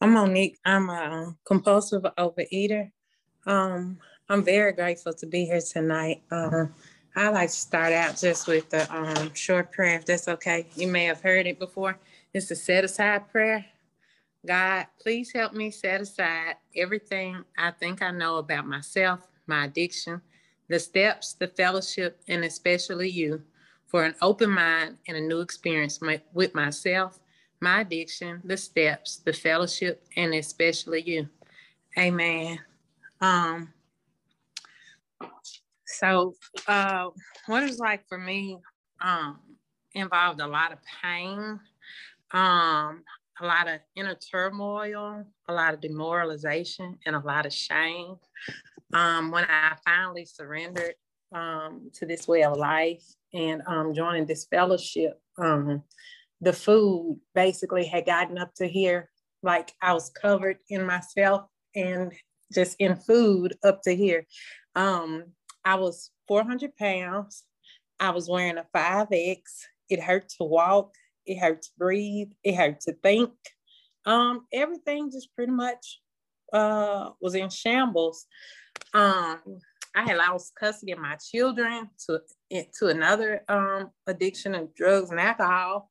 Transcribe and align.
I'm 0.00 0.12
Monique. 0.12 0.60
I'm 0.64 0.90
a 0.90 1.34
compulsive 1.44 2.02
overeater. 2.16 2.92
Um, 3.46 3.98
I'm 4.28 4.44
very 4.44 4.70
grateful 4.70 5.12
to 5.14 5.26
be 5.26 5.44
here 5.44 5.60
tonight. 5.60 6.22
Um, 6.30 6.72
I 7.16 7.30
like 7.30 7.50
to 7.50 7.56
start 7.56 7.92
out 7.92 8.16
just 8.16 8.46
with 8.46 8.70
the 8.70 8.88
um, 8.94 9.34
short 9.34 9.72
prayer, 9.72 9.96
if 9.96 10.06
that's 10.06 10.28
okay. 10.28 10.66
You 10.76 10.86
may 10.86 11.06
have 11.06 11.20
heard 11.20 11.48
it 11.48 11.58
before. 11.58 11.98
It's 12.32 12.48
a 12.52 12.54
set 12.54 12.84
aside 12.84 13.28
prayer. 13.32 13.66
God, 14.46 14.86
please 15.00 15.32
help 15.32 15.52
me 15.52 15.72
set 15.72 16.00
aside 16.00 16.54
everything 16.76 17.44
I 17.58 17.72
think 17.72 18.00
I 18.00 18.12
know 18.12 18.36
about 18.36 18.68
myself, 18.68 19.26
my 19.48 19.64
addiction, 19.64 20.22
the 20.68 20.78
steps, 20.78 21.32
the 21.32 21.48
fellowship, 21.48 22.20
and 22.28 22.44
especially 22.44 23.10
you 23.10 23.42
for 23.88 24.04
an 24.04 24.14
open 24.22 24.50
mind 24.50 24.98
and 25.08 25.16
a 25.16 25.20
new 25.20 25.40
experience 25.40 25.98
with 26.32 26.54
myself, 26.54 27.18
my 27.60 27.80
addiction, 27.80 28.40
the 28.44 28.56
steps, 28.56 29.16
the 29.24 29.32
fellowship, 29.32 30.04
and 30.16 30.34
especially 30.34 31.02
you. 31.02 31.28
Amen. 31.98 32.60
Um, 33.20 33.72
so 35.86 36.34
uh, 36.66 37.08
what 37.46 37.62
it's 37.64 37.78
like 37.78 38.06
for 38.08 38.18
me 38.18 38.58
um, 39.00 39.38
involved 39.94 40.40
a 40.40 40.46
lot 40.46 40.72
of 40.72 40.78
pain, 41.02 41.58
um, 42.32 43.02
a 43.40 43.46
lot 43.46 43.68
of 43.68 43.80
inner 43.96 44.14
turmoil, 44.14 45.24
a 45.48 45.52
lot 45.52 45.74
of 45.74 45.80
demoralization, 45.80 46.98
and 47.06 47.16
a 47.16 47.20
lot 47.20 47.46
of 47.46 47.52
shame. 47.52 48.16
Um, 48.92 49.30
when 49.30 49.44
I 49.44 49.76
finally 49.84 50.24
surrendered 50.24 50.94
um, 51.32 51.90
to 51.94 52.06
this 52.06 52.26
way 52.26 52.42
of 52.42 52.56
life 52.56 53.04
and 53.34 53.62
um, 53.66 53.94
joining 53.94 54.26
this 54.26 54.46
fellowship, 54.46 55.20
um, 55.38 55.82
the 56.40 56.52
food 56.52 57.20
basically 57.34 57.86
had 57.86 58.06
gotten 58.06 58.38
up 58.38 58.54
to 58.56 58.68
here. 58.68 59.10
Like 59.42 59.72
I 59.82 59.92
was 59.92 60.10
covered 60.10 60.58
in 60.68 60.86
myself 60.86 61.46
and 61.74 62.12
just 62.52 62.76
in 62.78 62.96
food 62.96 63.56
up 63.64 63.82
to 63.82 63.94
here. 63.94 64.26
Um, 64.74 65.24
I 65.64 65.76
was 65.76 66.10
400 66.28 66.76
pounds. 66.76 67.44
I 68.00 68.10
was 68.10 68.28
wearing 68.28 68.58
a 68.58 68.66
5X. 68.74 69.42
It 69.90 70.00
hurt 70.00 70.28
to 70.38 70.44
walk. 70.44 70.94
It 71.26 71.38
hurt 71.38 71.62
to 71.62 71.70
breathe. 71.76 72.30
It 72.44 72.54
hurt 72.54 72.80
to 72.82 72.92
think. 73.02 73.32
Um, 74.06 74.46
everything 74.52 75.10
just 75.10 75.34
pretty 75.34 75.52
much 75.52 76.00
uh, 76.52 77.10
was 77.20 77.34
in 77.34 77.50
shambles. 77.50 78.26
Um, 78.94 79.40
I 79.94 80.04
had 80.04 80.16
lost 80.16 80.54
custody 80.58 80.92
of 80.92 80.98
my 80.98 81.16
children 81.16 81.90
to 82.06 82.20
to 82.78 82.86
another 82.86 83.42
um, 83.48 83.90
addiction 84.06 84.54
of 84.54 84.74
drugs 84.74 85.10
and 85.10 85.20
alcohol. 85.20 85.90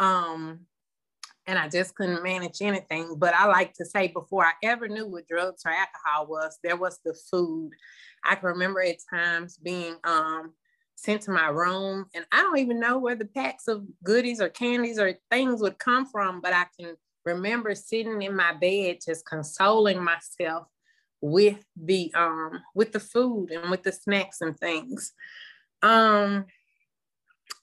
Um, 0.00 0.66
and 1.46 1.58
I 1.58 1.68
just 1.68 1.94
couldn't 1.94 2.22
manage 2.22 2.60
anything. 2.60 3.16
But 3.16 3.34
I 3.34 3.46
like 3.46 3.74
to 3.74 3.84
say, 3.84 4.08
before 4.08 4.44
I 4.44 4.52
ever 4.62 4.88
knew 4.88 5.06
what 5.06 5.28
drugs 5.28 5.62
or 5.64 5.72
alcohol 5.72 6.26
was, 6.26 6.58
there 6.62 6.76
was 6.76 6.98
the 7.04 7.14
food. 7.30 7.70
I 8.24 8.34
can 8.34 8.48
remember 8.48 8.82
at 8.82 8.96
times 9.12 9.56
being 9.56 9.96
um, 10.04 10.52
sent 10.96 11.22
to 11.22 11.30
my 11.30 11.48
room, 11.48 12.06
and 12.14 12.24
I 12.32 12.42
don't 12.42 12.58
even 12.58 12.80
know 12.80 12.98
where 12.98 13.16
the 13.16 13.26
packs 13.26 13.68
of 13.68 13.84
goodies 14.04 14.40
or 14.40 14.48
candies 14.48 14.98
or 14.98 15.14
things 15.30 15.60
would 15.60 15.78
come 15.78 16.06
from, 16.06 16.40
but 16.40 16.52
I 16.52 16.66
can 16.78 16.96
remember 17.24 17.74
sitting 17.74 18.22
in 18.22 18.34
my 18.34 18.52
bed 18.52 18.98
just 19.04 19.26
consoling 19.26 20.02
myself 20.02 20.66
with 21.22 21.62
the 21.76 22.12
um 22.14 22.62
with 22.74 22.92
the 22.92 23.00
food 23.00 23.50
and 23.50 23.70
with 23.70 23.82
the 23.82 23.92
snacks 23.92 24.40
and 24.40 24.58
things. 24.58 25.12
Um 25.82 26.46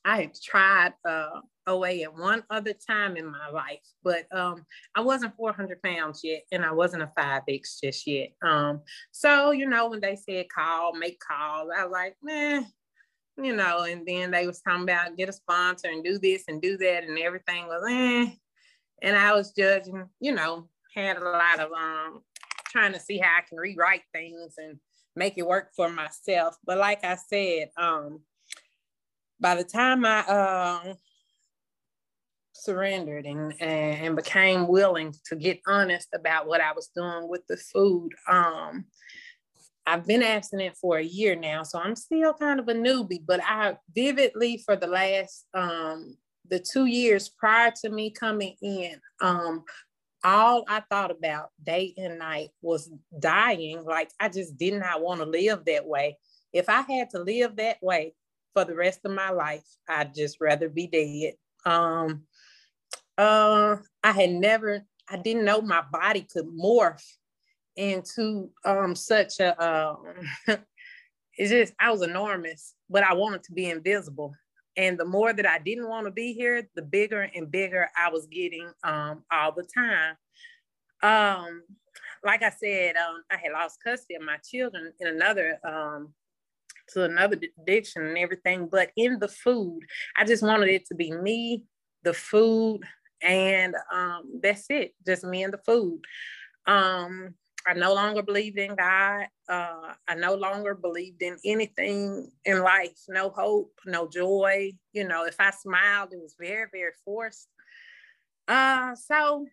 I 0.07 0.21
had 0.21 0.41
tried 0.41 0.93
uh 1.05 1.41
OA 1.67 2.01
at 2.03 2.15
one 2.15 2.43
other 2.49 2.73
time 2.73 3.17
in 3.17 3.25
my 3.25 3.49
life, 3.49 3.83
but 4.01 4.25
um, 4.33 4.65
I 4.95 5.01
wasn't 5.01 5.35
400 5.35 5.81
pounds 5.83 6.21
yet, 6.23 6.43
and 6.51 6.63
I 6.65 6.71
wasn't 6.71 7.03
a 7.03 7.11
5X 7.17 7.81
just 7.83 8.07
yet. 8.07 8.29
Um, 8.41 8.81
so, 9.11 9.51
you 9.51 9.67
know, 9.67 9.89
when 9.89 9.99
they 9.99 10.15
said 10.15 10.47
call, 10.49 10.95
make 10.95 11.19
calls, 11.19 11.69
I 11.77 11.83
was 11.83 11.91
like, 11.91 12.15
man, 12.23 12.67
you 13.37 13.55
know, 13.55 13.83
and 13.83 14.07
then 14.07 14.31
they 14.31 14.47
was 14.47 14.61
talking 14.61 14.83
about 14.83 15.17
get 15.17 15.29
a 15.29 15.33
sponsor 15.33 15.89
and 15.89 16.03
do 16.03 16.17
this 16.17 16.45
and 16.47 16.61
do 16.61 16.77
that, 16.77 17.03
and 17.03 17.19
everything 17.19 17.67
was, 17.67 17.83
eh. 17.89 18.31
And 19.01 19.15
I 19.15 19.33
was 19.33 19.51
judging, 19.51 20.05
you 20.19 20.31
know, 20.31 20.69
had 20.95 21.17
a 21.17 21.23
lot 21.23 21.59
of 21.59 21.71
um 21.71 22.21
trying 22.69 22.93
to 22.93 22.99
see 22.99 23.17
how 23.17 23.37
I 23.37 23.41
can 23.47 23.57
rewrite 23.57 24.03
things 24.13 24.55
and 24.57 24.79
make 25.15 25.37
it 25.37 25.45
work 25.45 25.69
for 25.75 25.89
myself. 25.89 26.55
But 26.65 26.77
like 26.77 27.03
I 27.03 27.15
said, 27.15 27.69
um, 27.77 28.21
by 29.39 29.55
the 29.55 29.63
time 29.63 30.05
I 30.05 30.19
uh, 30.19 30.93
surrendered 32.53 33.25
and, 33.25 33.53
and 33.61 34.15
became 34.15 34.67
willing 34.67 35.13
to 35.25 35.35
get 35.35 35.61
honest 35.67 36.09
about 36.13 36.47
what 36.47 36.61
I 36.61 36.73
was 36.73 36.89
doing 36.95 37.27
with 37.29 37.45
the 37.47 37.57
food. 37.57 38.11
Um, 38.27 38.85
I've 39.85 40.05
been 40.05 40.23
abstinent 40.23 40.75
for 40.75 40.97
a 40.97 41.03
year 41.03 41.35
now, 41.35 41.63
so 41.63 41.79
I'm 41.79 41.95
still 41.95 42.33
kind 42.33 42.59
of 42.59 42.67
a 42.67 42.73
newbie, 42.73 43.21
but 43.25 43.39
I 43.41 43.77
vividly 43.95 44.61
for 44.65 44.75
the 44.75 44.87
last 44.87 45.45
um, 45.53 46.17
the 46.49 46.59
two 46.59 46.85
years 46.85 47.29
prior 47.29 47.71
to 47.81 47.89
me 47.89 48.11
coming 48.11 48.55
in, 48.61 48.99
um, 49.21 49.63
all 50.23 50.65
I 50.67 50.81
thought 50.89 51.11
about 51.11 51.51
day 51.63 51.93
and 51.97 52.19
night 52.19 52.49
was 52.61 52.89
dying. 53.17 53.83
Like 53.85 54.11
I 54.19 54.27
just 54.27 54.57
did 54.57 54.73
not 54.73 55.01
want 55.01 55.21
to 55.21 55.25
live 55.25 55.63
that 55.65 55.85
way. 55.85 56.17
If 56.51 56.67
I 56.69 56.81
had 56.81 57.09
to 57.11 57.19
live 57.19 57.55
that 57.57 57.77
way 57.81 58.13
for 58.57 58.65
the 58.65 58.75
rest 58.75 59.01
of 59.05 59.11
my 59.11 59.29
life, 59.29 59.67
I'd 59.87 60.15
just 60.15 60.41
rather 60.41 60.67
be 60.67 60.87
dead. 60.87 61.35
Um, 61.71 62.23
uh, 63.15 63.75
I 64.03 64.11
had 64.11 64.31
never, 64.31 64.81
I 65.07 65.17
didn't 65.17 65.45
know 65.45 65.61
my 65.61 65.83
body 65.91 66.21
could 66.21 66.47
morph 66.47 67.03
into 67.75 68.49
um, 68.65 68.95
such 68.95 69.39
a, 69.39 69.61
uh, 69.61 69.95
it's 71.37 71.51
just, 71.51 71.73
I 71.79 71.91
was 71.91 72.01
enormous, 72.01 72.73
but 72.89 73.03
I 73.03 73.13
wanted 73.13 73.43
to 73.43 73.51
be 73.51 73.69
invisible. 73.69 74.33
And 74.75 74.97
the 74.97 75.05
more 75.05 75.33
that 75.33 75.45
I 75.45 75.59
didn't 75.59 75.87
want 75.87 76.07
to 76.07 76.11
be 76.11 76.33
here, 76.33 76.67
the 76.73 76.81
bigger 76.81 77.29
and 77.35 77.51
bigger 77.51 77.87
I 77.95 78.09
was 78.09 78.25
getting 78.25 78.71
um, 78.83 79.23
all 79.31 79.51
the 79.51 79.67
time. 79.71 80.15
Um, 81.03 81.61
like 82.23 82.41
I 82.41 82.49
said, 82.49 82.95
um, 82.95 83.21
I 83.29 83.37
had 83.37 83.51
lost 83.53 83.83
custody 83.83 84.15
of 84.15 84.23
my 84.23 84.37
children 84.37 84.93
in 84.99 85.07
another 85.09 85.59
um, 85.63 86.11
to 86.93 87.03
another 87.03 87.37
addiction 87.59 88.05
and 88.05 88.17
everything. 88.17 88.67
But 88.71 88.91
in 88.95 89.19
the 89.19 89.27
food, 89.27 89.81
I 90.15 90.25
just 90.25 90.43
wanted 90.43 90.69
it 90.69 90.85
to 90.87 90.95
be 90.95 91.11
me, 91.11 91.63
the 92.03 92.13
food, 92.13 92.81
and 93.21 93.75
um, 93.93 94.39
that's 94.41 94.65
it. 94.69 94.93
Just 95.05 95.23
me 95.23 95.43
and 95.43 95.53
the 95.53 95.59
food. 95.59 96.01
Um, 96.65 97.35
I 97.65 97.73
no 97.73 97.93
longer 97.93 98.21
believed 98.21 98.57
in 98.57 98.75
God. 98.75 99.27
Uh, 99.49 99.93
I 100.07 100.15
no 100.15 100.35
longer 100.35 100.73
believed 100.73 101.21
in 101.21 101.37
anything 101.43 102.31
in 102.45 102.61
life. 102.61 102.97
No 103.09 103.29
hope, 103.29 103.73
no 103.85 104.07
joy. 104.07 104.71
You 104.93 105.05
know, 105.05 105.25
if 105.25 105.35
I 105.39 105.51
smiled, 105.51 106.13
it 106.13 106.21
was 106.21 106.35
very, 106.39 106.67
very 106.71 106.91
forced. 107.03 107.49
Uh, 108.47 108.95
so, 108.95 109.47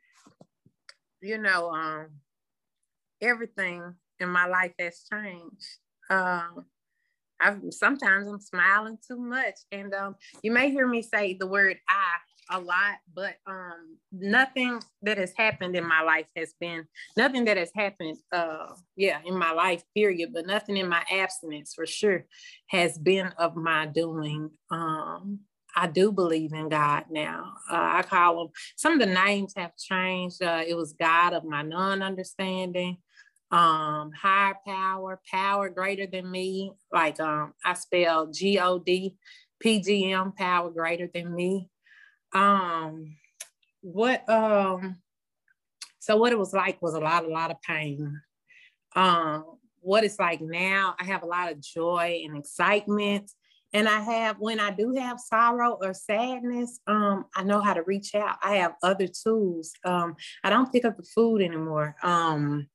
you 1.20 1.38
know, 1.38 1.70
um, 1.70 2.06
everything 3.20 3.94
in 4.20 4.28
my 4.28 4.46
life 4.46 4.74
has 4.78 5.04
changed. 5.12 5.66
Uh, 6.08 6.50
I 7.40 7.56
sometimes 7.70 8.26
I'm 8.26 8.40
smiling 8.40 8.98
too 9.06 9.18
much, 9.18 9.56
and 9.72 9.92
um, 9.94 10.16
you 10.42 10.52
may 10.52 10.70
hear 10.70 10.86
me 10.86 11.02
say 11.02 11.34
the 11.34 11.46
word 11.46 11.78
"I" 11.88 12.56
a 12.56 12.60
lot, 12.60 12.96
but 13.14 13.36
um, 13.46 13.96
nothing 14.12 14.80
that 15.02 15.18
has 15.18 15.32
happened 15.36 15.76
in 15.76 15.86
my 15.86 16.02
life 16.02 16.26
has 16.36 16.54
been 16.60 16.86
nothing 17.16 17.44
that 17.46 17.56
has 17.56 17.70
happened. 17.74 18.18
Uh, 18.32 18.68
yeah, 18.96 19.20
in 19.24 19.36
my 19.36 19.52
life, 19.52 19.82
period. 19.94 20.30
But 20.32 20.46
nothing 20.46 20.76
in 20.76 20.88
my 20.88 21.02
abstinence, 21.10 21.74
for 21.74 21.86
sure, 21.86 22.26
has 22.68 22.98
been 22.98 23.28
of 23.38 23.56
my 23.56 23.86
doing. 23.86 24.50
Um, 24.70 25.40
I 25.76 25.88
do 25.88 26.12
believe 26.12 26.52
in 26.52 26.68
God 26.68 27.06
now. 27.10 27.54
Uh, 27.70 27.98
I 27.98 28.02
call 28.02 28.42
him. 28.42 28.48
Some 28.76 28.92
of 28.92 29.00
the 29.00 29.12
names 29.12 29.54
have 29.56 29.76
changed. 29.76 30.42
Uh, 30.42 30.62
it 30.66 30.74
was 30.74 30.92
God 30.92 31.32
of 31.32 31.44
my 31.44 31.62
non-understanding, 31.62 32.98
um, 33.50 34.10
higher 34.12 34.56
power, 34.66 35.20
power 35.30 35.68
greater 35.68 36.06
than 36.06 36.30
me. 36.30 36.72
Like 36.92 37.20
um, 37.20 37.54
I 37.64 37.74
spell 37.74 38.26
G 38.26 38.58
O 38.58 38.78
D 38.78 39.16
P 39.60 39.80
G 39.80 40.12
M, 40.12 40.32
power 40.32 40.70
greater 40.70 41.08
than 41.12 41.34
me. 41.34 41.70
Um 42.32 43.16
what 43.80 44.28
um 44.28 44.96
so 46.00 46.16
what 46.16 46.32
it 46.32 46.38
was 46.38 46.52
like 46.52 46.80
was 46.82 46.94
a 46.94 47.00
lot 47.00 47.24
a 47.24 47.28
lot 47.28 47.50
of 47.50 47.60
pain. 47.62 48.20
Um 48.96 49.44
what 49.80 50.02
it's 50.02 50.18
like 50.18 50.40
now 50.40 50.94
i 50.98 51.04
have 51.04 51.22
a 51.22 51.26
lot 51.26 51.52
of 51.52 51.60
joy 51.60 52.22
and 52.24 52.36
excitement. 52.36 53.30
And 53.72 53.88
i 53.88 54.00
have 54.00 54.36
when 54.38 54.58
i 54.58 54.70
do 54.70 54.94
have 54.94 55.20
sorrow 55.20 55.78
or 55.80 55.94
sadness 55.94 56.80
um 56.86 57.26
i 57.36 57.44
know 57.44 57.60
how 57.60 57.74
to 57.74 57.82
reach 57.82 58.14
out. 58.14 58.36
I 58.42 58.56
have 58.56 58.74
other 58.82 59.06
tools. 59.06 59.72
Um 59.84 60.16
i 60.42 60.50
don't 60.50 60.72
pick 60.72 60.84
up 60.84 60.96
the 60.96 61.04
food 61.04 61.40
anymore. 61.40 61.94
Um 62.02 62.66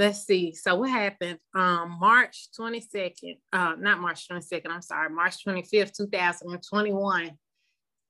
let's 0.00 0.24
see. 0.26 0.54
So 0.54 0.74
what 0.76 0.90
happened? 0.90 1.38
Um 1.54 1.98
march 2.00 2.48
22nd 2.58 3.38
uh 3.52 3.74
not 3.78 4.00
march 4.00 4.28
22nd 4.28 4.70
i'm 4.70 4.82
sorry 4.82 5.10
march 5.10 5.44
25th 5.44 5.92
2021 5.96 7.38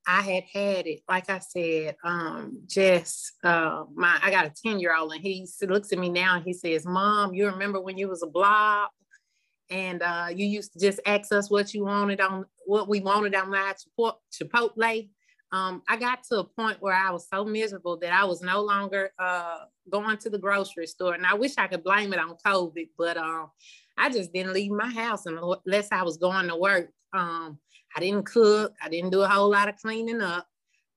I 0.07 0.23
had 0.23 0.45
had 0.53 0.87
it, 0.87 1.01
like 1.09 1.29
I 1.29 1.39
said, 1.41 1.95
um, 2.03 2.63
just 2.67 3.33
uh, 3.45 3.85
my 3.95 4.19
I 4.23 4.31
got 4.31 4.47
a 4.47 4.53
10 4.65 4.81
year 4.81 4.97
old 4.97 5.13
and 5.13 5.23
he 5.23 5.47
looks 5.63 5.93
at 5.93 5.99
me 5.99 6.09
now 6.09 6.37
and 6.37 6.45
he 6.45 6.53
says, 6.53 6.87
Mom, 6.87 7.35
you 7.35 7.47
remember 7.47 7.81
when 7.81 7.99
you 7.99 8.09
was 8.09 8.23
a 8.23 8.27
blob? 8.27 8.89
And 9.69 10.03
uh, 10.03 10.29
you 10.35 10.47
used 10.47 10.73
to 10.73 10.81
just 10.81 11.01
ask 11.07 11.33
us 11.33 11.51
what 11.51 11.75
you 11.75 11.85
wanted 11.85 12.21
on 12.21 12.45
what 12.67 12.89
we 12.89 13.01
wanted 13.01 13.35
on 13.35 13.51
my 13.51 13.75
Chipotle. 14.33 15.11
Um, 15.53 15.83
I 15.89 15.97
got 15.97 16.25
to 16.25 16.39
a 16.39 16.45
point 16.45 16.79
where 16.81 16.95
I 16.95 17.11
was 17.11 17.29
so 17.29 17.45
miserable 17.45 17.97
that 17.99 18.13
I 18.13 18.25
was 18.25 18.41
no 18.41 18.63
longer 18.63 19.13
uh, 19.19 19.59
going 19.91 20.17
to 20.19 20.31
the 20.31 20.39
grocery 20.39 20.87
store. 20.87 21.15
And 21.15 21.27
I 21.27 21.35
wish 21.35 21.53
I 21.59 21.67
could 21.67 21.85
blame 21.85 22.13
it 22.13 22.19
on 22.19 22.37
COVID, 22.45 22.89
but 22.97 23.17
um, 23.17 23.51
I 23.99 24.11
just 24.11 24.33
didn't 24.33 24.53
leave 24.53 24.71
my 24.71 24.91
house 24.91 25.27
unless 25.27 25.89
I 25.93 26.03
was 26.03 26.17
going 26.17 26.49
to 26.49 26.57
work. 26.57 26.91
Um, 27.13 27.59
I 27.97 28.01
didn't 28.01 28.25
cook. 28.25 28.73
I 28.83 28.89
didn't 28.89 29.11
do 29.11 29.23
a 29.23 29.29
whole 29.29 29.51
lot 29.51 29.69
of 29.69 29.77
cleaning 29.77 30.23
up. 30.23 30.47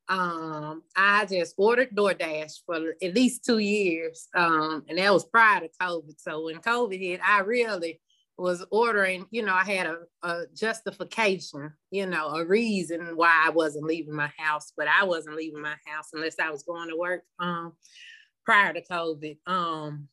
Um, 0.10 0.84
I 0.96 1.26
just 1.26 1.56
ordered 1.58 1.96
DoorDash 1.96 2.60
for 2.66 2.94
at 3.02 3.16
least 3.16 3.46
two 3.46 3.60
years. 3.60 4.28
Um, 4.36 4.84
and 4.88 4.98
that 4.98 5.14
was 5.14 5.26
prior 5.26 5.62
to 5.62 5.70
COVID. 5.82 6.16
So 6.18 6.46
when 6.46 6.58
COVID 6.58 7.00
hit, 7.00 7.22
I 7.26 7.40
really 7.40 8.00
was 8.38 8.66
ordering, 8.72 9.26
you 9.32 9.44
know, 9.44 9.54
I 9.54 9.64
had 9.64 9.88
a, 9.88 9.98
a 10.24 10.46
justification, 10.56 11.72
you 11.92 12.06
know, 12.06 12.30
a 12.30 12.46
reason 12.46 13.16
why 13.16 13.44
I 13.46 13.52
wasn't 13.52 13.86
leaving 13.86 14.16
my 14.16 14.32
house, 14.38 14.74
but 14.76 14.88
I 14.88 15.04
wasn't 15.04 15.36
leaving 15.36 15.62
my 15.62 15.76
house 15.86 16.10
unless 16.14 16.40
I 16.40 16.50
was 16.50 16.64
going 16.64 16.90
to 16.90 16.98
work 16.98 17.22
um, 17.40 17.74
prior 18.46 18.74
to 18.74 18.82
COVID. 18.82 19.38
Um, 19.48 20.08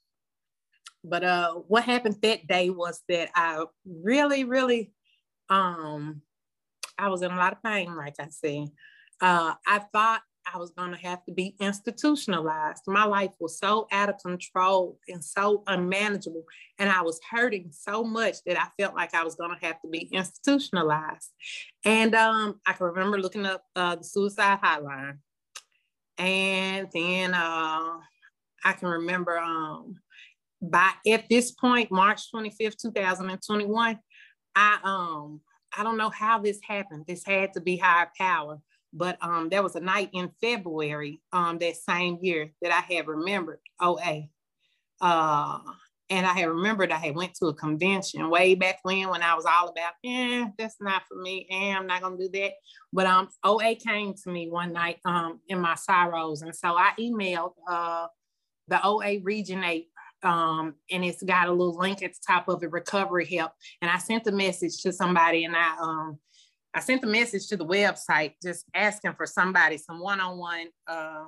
but 1.03 1.25
uh, 1.25 1.55
what 1.55 1.85
happened 1.85 2.17
that 2.23 2.47
day 2.47 2.71
was 2.71 3.03
that 3.09 3.31
I 3.35 3.65
really, 3.85 4.45
really 4.45 4.93
um, 5.49 6.23
I 6.99 7.09
was 7.09 7.23
in 7.23 7.31
a 7.31 7.37
lot 7.37 7.53
of 7.53 7.63
pain, 7.63 7.97
like 7.97 8.17
I 8.21 8.29
said. 8.29 8.69
Uh, 9.21 9.55
I 9.67 9.79
thought 9.93 10.23
I 10.53 10.59
was 10.59 10.71
going 10.71 10.91
to 10.93 10.99
have 10.99 11.25
to 11.27 11.33
be 11.33 11.55
institutionalized. 11.61 12.83
My 12.87 13.05
life 13.05 13.33
was 13.39 13.59
so 13.59 13.87
out 13.93 14.09
of 14.09 14.19
control 14.19 14.99
and 15.09 15.23
so 15.25 15.63
unmanageable. 15.67 16.45
And 16.79 16.91
I 16.91 17.03
was 17.03 17.21
hurting 17.31 17.71
so 17.73 18.03
much 18.03 18.37
that 18.47 18.59
I 18.59 18.69
felt 18.79 18.95
like 18.95 19.15
I 19.15 19.25
was 19.25 19.35
going 19.35 19.57
to 19.57 19.67
have 19.67 19.81
to 19.83 19.89
be 19.89 20.09
institutionalized. 20.13 21.31
And 21.85 22.15
um, 22.15 22.61
I 22.67 22.73
can 22.73 22.87
remember 22.87 23.21
looking 23.21 23.47
up 23.47 23.65
uh, 23.77 23.97
the 23.97 24.05
suicide 24.05 24.61
hotline. 24.63 25.19
And 26.19 26.89
then 26.93 27.35
uh, 27.35 27.99
I 28.65 28.73
can 28.73 28.89
remember 28.89 29.39
um, 29.39 29.97
by 30.63 30.91
at 31.09 31.29
this 31.29 31.53
point, 31.53 31.91
March 31.91 32.31
25th, 32.33 32.77
2021, 32.77 33.99
I 34.57 34.79
um 34.83 35.41
I 35.77 35.85
don't 35.85 35.97
know 35.97 36.11
how 36.11 36.39
this 36.41 36.59
happened. 36.67 37.05
This 37.07 37.25
had 37.25 37.53
to 37.55 37.61
be 37.61 37.77
higher 37.77 38.11
power. 38.19 38.61
But 38.93 39.19
um, 39.23 39.49
there 39.49 39.63
was 39.63 39.77
a 39.77 39.81
night 39.81 40.11
in 40.13 40.33
February 40.41 41.23
um, 41.33 41.59
that 41.59 41.77
same 41.77 42.19
year 42.21 42.51
that 42.61 42.73
I 42.73 42.93
had 42.93 43.07
remembered 43.07 43.61
OA. 43.81 44.25
Uh, 45.01 45.59
and 46.11 46.27
I 46.27 46.33
had 46.33 46.49
remembered 46.49 46.91
I 46.91 46.97
had 46.97 47.15
went 47.15 47.35
to 47.37 47.47
a 47.47 47.55
convention 47.55 48.29
way 48.29 48.57
back 48.57 48.81
when 48.83 49.09
when 49.09 49.23
I 49.23 49.35
was 49.35 49.47
all 49.47 49.69
about, 49.69 49.93
yeah, 50.03 50.49
that's 50.59 50.77
not 50.81 51.03
for 51.09 51.15
me. 51.15 51.47
And 51.51 51.79
I'm 51.79 51.87
not 51.87 52.03
gonna 52.03 52.17
do 52.17 52.29
that. 52.33 52.53
But 52.93 53.07
um 53.07 53.29
OA 53.45 53.77
came 53.77 54.15
to 54.25 54.31
me 54.31 54.51
one 54.51 54.73
night 54.73 54.99
um 55.05 55.39
in 55.47 55.61
my 55.61 55.77
sorrows. 55.77 56.43
And 56.43 56.55
so 56.55 56.77
I 56.77 56.91
emailed 56.99 57.53
uh 57.69 58.09
the 58.71 58.81
OA 58.85 59.21
8 59.29 59.89
um, 60.23 60.75
and 60.91 61.05
it's 61.05 61.23
got 61.23 61.49
a 61.49 61.53
little 61.53 61.77
link 61.77 62.03
at 62.03 62.13
the 62.13 62.21
top 62.27 62.49
of 62.49 62.63
it, 62.63 62.71
recovery 62.73 63.27
help. 63.27 63.53
And 63.81 63.91
I 63.91 63.99
sent 63.99 64.27
a 64.27 64.33
message 64.33 64.83
to 64.83 64.93
somebody 64.93 65.45
and 65.45 65.57
I 65.57 65.77
um, 65.81 66.19
I 66.73 66.81
sent 66.81 67.03
a 67.03 67.07
message 67.09 67.49
to 67.49 67.57
the 67.57 67.67
website 67.67 68.35
just 68.43 68.65
asking 68.75 69.15
for 69.15 69.27
somebody, 69.27 69.77
some 69.77 69.99
one-on-one, 69.99 70.69
uh, 70.87 71.25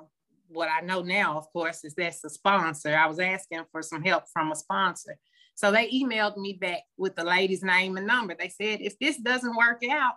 what 0.47 0.69
I 0.69 0.85
know 0.85 1.01
now, 1.01 1.37
of 1.37 1.51
course, 1.51 1.83
is 1.83 1.95
that's 1.95 2.23
a 2.23 2.29
sponsor. 2.29 2.95
I 2.95 3.07
was 3.07 3.19
asking 3.19 3.63
for 3.71 3.81
some 3.81 4.03
help 4.03 4.23
from 4.31 4.51
a 4.51 4.55
sponsor. 4.55 5.17
So 5.55 5.71
they 5.71 5.89
emailed 5.89 6.37
me 6.37 6.53
back 6.53 6.83
with 6.97 7.15
the 7.15 7.25
lady's 7.25 7.63
name 7.63 7.97
and 7.97 8.07
number. 8.07 8.35
They 8.39 8.49
said, 8.49 8.79
if 8.81 8.97
this 8.99 9.17
doesn't 9.17 9.55
work 9.55 9.81
out, 9.89 10.13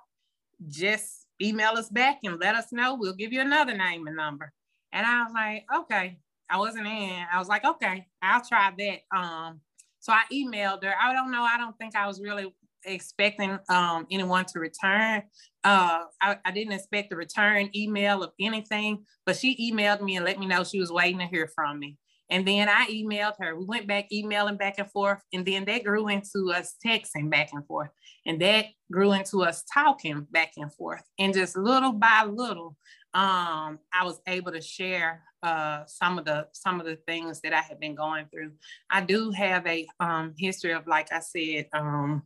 just 0.69 1.26
email 1.43 1.73
us 1.73 1.88
back 1.88 2.19
and 2.23 2.38
let 2.38 2.55
us 2.55 2.73
know. 2.73 2.94
We'll 2.94 3.14
give 3.14 3.32
you 3.32 3.40
another 3.40 3.76
name 3.76 4.06
and 4.06 4.17
number. 4.17 4.52
And 4.93 5.05
I 5.05 5.25
was 5.25 5.32
like, 5.34 5.64
okay. 5.82 6.19
I 6.50 6.58
wasn't 6.58 6.87
in. 6.87 7.25
I 7.32 7.38
was 7.38 7.48
like, 7.48 7.64
okay, 7.64 8.06
I'll 8.22 8.43
try 8.46 8.72
that. 8.78 9.16
Um, 9.16 9.60
so 10.00 10.12
I 10.12 10.22
emailed 10.32 10.84
her. 10.84 10.94
I 11.00 11.12
don't 11.12 11.31
know. 11.31 11.43
I 11.43 11.58
don't 11.58 11.76
think 11.78 11.96
I 11.96 12.06
was 12.06 12.20
really 12.20 12.52
expecting 12.84 13.58
um, 13.69 14.06
anyone 14.10 14.44
to 14.46 14.60
return. 14.60 15.22
Uh, 15.64 16.02
I, 16.22 16.38
I, 16.44 16.52
didn't 16.52 16.75
expect 16.75 17.12
a 17.12 17.16
return 17.16 17.70
email 17.75 18.22
of 18.22 18.31
anything, 18.40 19.04
but 19.25 19.37
she 19.37 19.72
emailed 19.72 20.00
me 20.00 20.14
and 20.14 20.25
let 20.25 20.38
me 20.38 20.46
know 20.46 20.62
she 20.62 20.78
was 20.78 20.93
waiting 20.93 21.19
to 21.19 21.26
hear 21.26 21.50
from 21.52 21.81
me. 21.81 21.98
And 22.31 22.46
then 22.46 22.69
I 22.69 22.87
emailed 22.88 23.34
her. 23.40 23.56
We 23.56 23.64
went 23.64 23.87
back 23.87 24.10
emailing 24.12 24.56
back 24.56 24.78
and 24.78 24.90
forth. 24.90 25.20
And 25.32 25.46
then 25.46 25.64
that 25.66 25.84
grew 25.84 26.08
into 26.08 26.52
us 26.52 26.75
texting 26.84 27.31
back 27.31 27.50
and 27.52 27.66
forth. 27.66 27.90
And 28.25 28.40
that 28.40 28.66
grew 28.90 29.12
into 29.12 29.42
us 29.42 29.64
talking 29.72 30.26
back 30.31 30.52
and 30.56 30.72
forth. 30.75 31.02
And 31.19 31.34
just 31.34 31.56
little 31.56 31.92
by 31.92 32.25
little, 32.28 32.76
um, 33.14 33.78
I 33.94 34.04
was 34.04 34.20
able 34.26 34.52
to 34.52 34.60
share 34.60 35.22
uh, 35.46 35.84
some 35.87 36.19
of 36.19 36.25
the 36.25 36.48
some 36.52 36.81
of 36.81 36.87
the 36.87 36.96
things 37.06 37.40
that 37.40 37.52
I 37.52 37.60
have 37.60 37.78
been 37.78 37.94
going 37.94 38.26
through. 38.26 38.50
I 38.90 39.00
do 39.00 39.31
have 39.31 39.64
a 39.66 39.87
um, 40.00 40.34
history 40.37 40.72
of, 40.72 40.88
like 40.88 41.12
I 41.12 41.20
said, 41.20 41.69
um, 41.72 42.25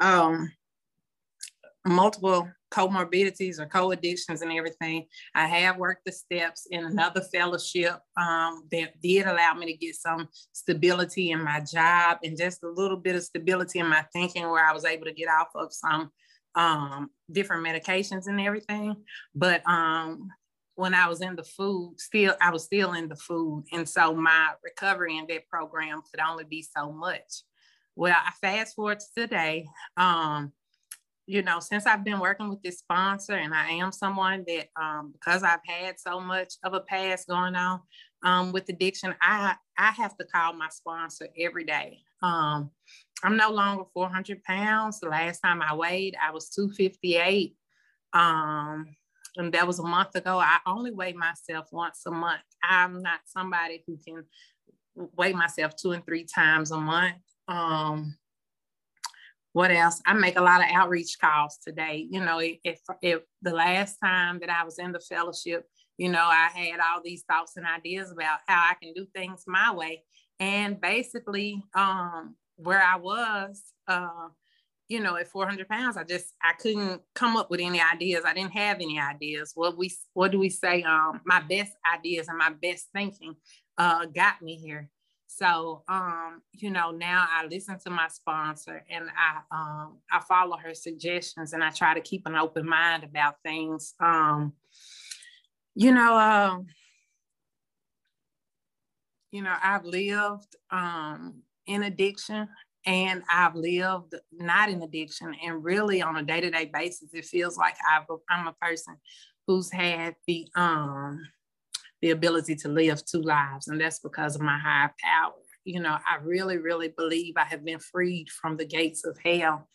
um, 0.00 0.50
multiple 1.86 2.48
comorbidities 2.70 3.58
or 3.58 3.66
co-addictions 3.66 4.40
and 4.40 4.52
everything. 4.52 5.06
I 5.34 5.46
have 5.46 5.76
worked 5.76 6.06
the 6.06 6.12
steps 6.12 6.66
in 6.70 6.84
another 6.84 7.20
fellowship 7.20 8.00
um, 8.16 8.64
that 8.72 9.00
did 9.02 9.26
allow 9.26 9.52
me 9.54 9.66
to 9.66 9.76
get 9.76 9.94
some 9.94 10.28
stability 10.52 11.32
in 11.32 11.44
my 11.44 11.60
job 11.60 12.18
and 12.24 12.36
just 12.36 12.62
a 12.62 12.68
little 12.68 12.96
bit 12.96 13.16
of 13.16 13.22
stability 13.22 13.78
in 13.78 13.88
my 13.88 14.04
thinking 14.14 14.48
where 14.48 14.64
I 14.64 14.72
was 14.72 14.86
able 14.86 15.04
to 15.04 15.12
get 15.12 15.28
off 15.28 15.48
of 15.54 15.72
some 15.72 16.10
um, 16.54 17.10
different 17.30 17.66
medications 17.66 18.26
and 18.26 18.40
everything. 18.40 18.96
But 19.34 19.62
um, 19.68 20.30
when 20.78 20.94
I 20.94 21.08
was 21.08 21.22
in 21.22 21.34
the 21.34 21.42
food, 21.42 21.96
still 21.98 22.34
I 22.40 22.52
was 22.52 22.64
still 22.64 22.92
in 22.92 23.08
the 23.08 23.16
food, 23.16 23.64
and 23.72 23.86
so 23.88 24.14
my 24.14 24.50
recovery 24.62 25.18
in 25.18 25.26
that 25.28 25.48
program 25.48 26.02
could 26.08 26.20
only 26.20 26.44
be 26.44 26.62
so 26.62 26.92
much. 26.92 27.42
Well, 27.96 28.14
I 28.16 28.30
fast 28.40 28.76
forward 28.76 29.00
to 29.00 29.06
today. 29.22 29.66
Um, 29.96 30.52
you 31.26 31.42
know, 31.42 31.58
since 31.58 31.84
I've 31.84 32.04
been 32.04 32.20
working 32.20 32.48
with 32.48 32.62
this 32.62 32.78
sponsor, 32.78 33.32
and 33.32 33.52
I 33.52 33.72
am 33.72 33.90
someone 33.90 34.44
that, 34.46 34.68
um, 34.80 35.12
because 35.12 35.42
I've 35.42 35.66
had 35.66 35.98
so 35.98 36.20
much 36.20 36.54
of 36.62 36.74
a 36.74 36.80
past 36.80 37.26
going 37.26 37.56
on 37.56 37.80
um, 38.22 38.52
with 38.52 38.68
addiction, 38.68 39.16
I 39.20 39.56
I 39.76 39.90
have 39.90 40.16
to 40.18 40.24
call 40.26 40.52
my 40.52 40.68
sponsor 40.68 41.26
every 41.36 41.64
day. 41.64 41.98
Um, 42.22 42.70
I'm 43.24 43.36
no 43.36 43.50
longer 43.50 43.82
400 43.92 44.44
pounds. 44.44 45.00
The 45.00 45.08
last 45.08 45.40
time 45.40 45.60
I 45.60 45.74
weighed, 45.74 46.14
I 46.24 46.30
was 46.30 46.50
258. 46.50 47.56
Um, 48.12 48.86
and 49.38 49.52
that 49.54 49.66
was 49.66 49.78
a 49.78 49.84
month 49.84 50.14
ago. 50.16 50.38
I 50.38 50.58
only 50.66 50.90
weigh 50.90 51.12
myself 51.12 51.68
once 51.70 52.02
a 52.06 52.10
month. 52.10 52.42
I'm 52.62 53.02
not 53.02 53.20
somebody 53.26 53.82
who 53.86 53.96
can 53.96 54.24
weigh 55.16 55.32
myself 55.32 55.76
two 55.76 55.92
and 55.92 56.04
three 56.04 56.24
times 56.24 56.70
a 56.70 56.76
month. 56.76 57.16
Um, 57.46 58.16
what 59.52 59.70
else? 59.70 60.02
I 60.06 60.12
make 60.12 60.38
a 60.38 60.42
lot 60.42 60.60
of 60.60 60.66
outreach 60.72 61.18
calls 61.20 61.58
today. 61.64 62.06
You 62.10 62.20
know, 62.20 62.40
if, 62.40 62.80
if 63.00 63.22
the 63.42 63.52
last 63.52 63.96
time 64.02 64.40
that 64.40 64.50
I 64.50 64.64
was 64.64 64.78
in 64.78 64.92
the 64.92 65.00
fellowship, 65.00 65.66
you 65.96 66.10
know, 66.10 66.24
I 66.24 66.48
had 66.54 66.80
all 66.80 67.00
these 67.02 67.22
thoughts 67.22 67.56
and 67.56 67.66
ideas 67.66 68.10
about 68.10 68.40
how 68.46 68.60
I 68.70 68.74
can 68.82 68.92
do 68.92 69.06
things 69.14 69.44
my 69.46 69.72
way. 69.74 70.02
And 70.38 70.80
basically, 70.80 71.62
um, 71.74 72.36
where 72.56 72.82
I 72.82 72.96
was, 72.96 73.62
uh, 73.86 74.28
you 74.88 75.00
know, 75.00 75.16
at 75.16 75.28
400 75.28 75.68
pounds, 75.68 75.96
I 75.98 76.04
just 76.04 76.34
I 76.42 76.54
couldn't 76.54 77.02
come 77.14 77.36
up 77.36 77.50
with 77.50 77.60
any 77.60 77.80
ideas. 77.80 78.24
I 78.24 78.32
didn't 78.32 78.52
have 78.52 78.76
any 78.76 78.98
ideas. 78.98 79.52
What 79.54 79.76
we 79.76 79.92
what 80.14 80.32
do 80.32 80.38
we 80.38 80.48
say? 80.48 80.82
Um, 80.82 81.20
my 81.24 81.40
best 81.40 81.72
ideas 81.94 82.28
and 82.28 82.38
my 82.38 82.50
best 82.50 82.88
thinking 82.94 83.36
uh, 83.76 84.06
got 84.06 84.40
me 84.40 84.56
here. 84.56 84.88
So 85.26 85.82
um, 85.88 86.40
you 86.52 86.70
know, 86.70 86.90
now 86.90 87.26
I 87.30 87.46
listen 87.46 87.78
to 87.80 87.90
my 87.90 88.08
sponsor 88.08 88.82
and 88.90 89.10
I 89.10 89.54
um, 89.54 89.98
I 90.10 90.20
follow 90.20 90.56
her 90.56 90.74
suggestions 90.74 91.52
and 91.52 91.62
I 91.62 91.70
try 91.70 91.92
to 91.92 92.00
keep 92.00 92.26
an 92.26 92.34
open 92.34 92.66
mind 92.66 93.04
about 93.04 93.36
things. 93.44 93.92
Um, 94.00 94.54
you 95.74 95.92
know, 95.92 96.16
uh, 96.16 96.58
you 99.32 99.42
know, 99.42 99.54
I've 99.62 99.84
lived 99.84 100.56
um, 100.70 101.42
in 101.66 101.82
addiction 101.82 102.48
and 102.88 103.22
I've 103.30 103.54
lived 103.54 104.14
not 104.32 104.70
in 104.70 104.82
addiction. 104.82 105.30
And 105.44 105.64
really, 105.72 106.02
on 106.02 106.16
a 106.16 106.24
day 106.24 106.40
to 106.40 106.50
day 106.50 106.66
basis, 106.72 107.10
it 107.14 107.26
feels 107.26 107.56
like 107.56 107.76
I've, 107.92 108.06
I'm 108.30 108.48
a 108.48 108.56
person 108.66 108.96
who's 109.46 109.70
had 109.72 110.16
the 110.26 110.46
um 110.56 111.20
the 112.02 112.10
ability 112.10 112.54
to 112.62 112.68
live 112.68 113.00
two 113.04 113.22
lives, 113.22 113.68
and 113.68 113.80
that's 113.80 114.00
because 114.00 114.36
of 114.36 114.42
my 114.42 114.58
higher 114.58 114.92
power. 115.02 115.34
You 115.64 115.80
know, 115.84 115.96
I 116.12 116.16
really, 116.22 116.58
really 116.58 116.90
believe 116.96 117.34
I 117.36 117.44
have 117.44 117.64
been 117.64 117.80
freed 117.92 118.28
from 118.30 118.56
the 118.56 118.66
gates 118.66 119.02
of 119.04 119.18
hell. 119.24 119.68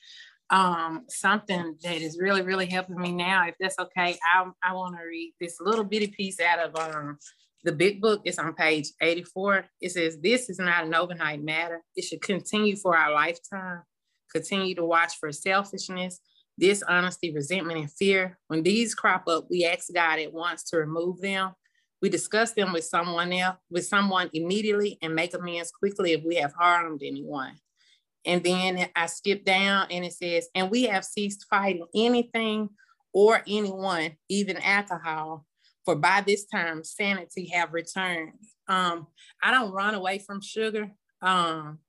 um, 0.50 1.06
something 1.10 1.78
that 1.84 2.02
is 2.02 2.20
really, 2.20 2.42
really 2.44 2.68
helping 2.68 3.00
me 3.00 3.12
now. 3.12 3.48
If 3.48 3.56
that's 3.60 3.80
okay, 3.80 4.18
I, 4.24 4.46
I 4.62 4.74
want 4.74 4.96
to 4.98 5.04
read 5.04 5.34
this 5.40 5.58
little 5.60 5.84
bitty 5.84 6.08
piece 6.08 6.40
out 6.40 6.60
of 6.60 6.76
um, 6.76 7.18
the 7.64 7.72
big 7.72 8.02
book. 8.02 8.22
is 8.26 8.40
on 8.40 8.54
page 8.54 8.90
84. 9.02 9.66
It 9.82 9.92
says, 9.92 10.18
This 10.22 10.50
is 10.50 10.60
not 10.60 10.86
an 10.86 10.94
overnight 10.94 11.44
matter. 11.44 11.82
It 11.96 12.04
should 12.04 12.22
continue 12.22 12.76
for 12.76 12.96
our 12.98 13.14
lifetime. 13.14 13.84
Continue 14.32 14.76
to 14.76 14.86
watch 14.86 15.14
for 15.20 15.32
selfishness, 15.32 16.20
dishonesty, 16.60 17.34
resentment, 17.34 17.80
and 17.80 17.92
fear. 17.92 18.38
When 18.48 18.64
these 18.64 18.96
crop 18.96 19.28
up, 19.28 19.48
we 19.50 19.66
ask 19.66 19.94
God 19.94 20.20
at 20.20 20.34
once 20.34 20.64
to 20.66 20.78
remove 20.78 21.22
them. 21.22 21.52
We 22.02 22.10
discuss 22.10 22.52
them 22.52 22.74
with 22.74 22.84
someone 22.84 23.32
else, 23.32 23.58
with 23.70 23.86
someone 23.86 24.30
immediately, 24.34 24.98
and 25.02 25.16
make 25.16 25.34
amends 25.34 25.72
quickly 25.72 26.12
if 26.12 26.24
we 26.26 26.36
have 26.36 26.54
harmed 26.54 27.02
anyone. 27.04 27.54
And 28.26 28.44
then 28.44 28.88
I 28.96 29.06
skip 29.06 29.46
down 29.46 29.88
and 29.90 30.04
it 30.04 30.14
says, 30.14 30.48
and 30.56 30.70
we 30.70 30.84
have 30.84 31.06
ceased 31.06 31.46
fighting 31.50 31.86
anything 31.96 32.70
or 33.14 33.42
anyone, 33.48 34.18
even 34.28 34.58
alcohol, 34.58 35.46
for 35.86 35.96
by 35.96 36.24
this 36.26 36.46
time 36.46 36.84
sanity 36.84 37.50
have 37.54 37.74
returned. 37.74 38.34
Um, 38.68 39.08
I 39.42 39.52
don't 39.52 39.72
run 39.72 39.96
away 39.96 40.20
from 40.20 40.42
sugar. 40.42 40.92
Um, 41.22 41.80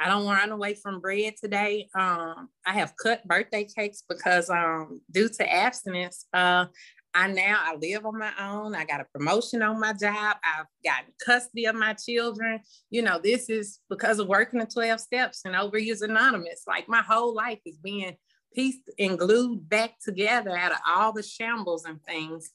I 0.00 0.08
don't 0.08 0.26
run 0.26 0.50
away 0.50 0.74
from 0.74 1.00
bread 1.00 1.34
today. 1.42 1.88
Um, 1.94 2.48
I 2.64 2.74
have 2.74 2.94
cut 3.02 3.26
birthday 3.26 3.64
cakes 3.64 4.04
because 4.08 4.48
um, 4.48 5.00
due 5.10 5.28
to 5.28 5.52
abstinence, 5.52 6.26
uh, 6.32 6.66
I 7.14 7.26
now 7.26 7.58
I 7.60 7.74
live 7.74 8.06
on 8.06 8.18
my 8.18 8.30
own. 8.38 8.74
I 8.74 8.84
got 8.84 9.00
a 9.00 9.06
promotion 9.12 9.62
on 9.62 9.80
my 9.80 9.92
job. 9.92 10.36
I've 10.44 10.66
gotten 10.84 11.12
custody 11.24 11.64
of 11.64 11.74
my 11.74 11.94
children. 11.94 12.60
You 12.90 13.02
know, 13.02 13.18
this 13.18 13.48
is 13.48 13.80
because 13.90 14.18
of 14.18 14.28
working 14.28 14.60
the 14.60 14.66
12 14.66 15.00
steps 15.00 15.40
and 15.44 15.54
Overeaters 15.54 16.02
Anonymous. 16.02 16.62
Like 16.66 16.88
my 16.88 17.02
whole 17.02 17.34
life 17.34 17.60
is 17.64 17.78
being 17.78 18.14
pieced 18.54 18.90
and 18.98 19.18
glued 19.18 19.68
back 19.68 19.98
together 20.02 20.56
out 20.56 20.72
of 20.72 20.78
all 20.86 21.12
the 21.12 21.22
shambles 21.22 21.84
and 21.84 22.02
things. 22.04 22.50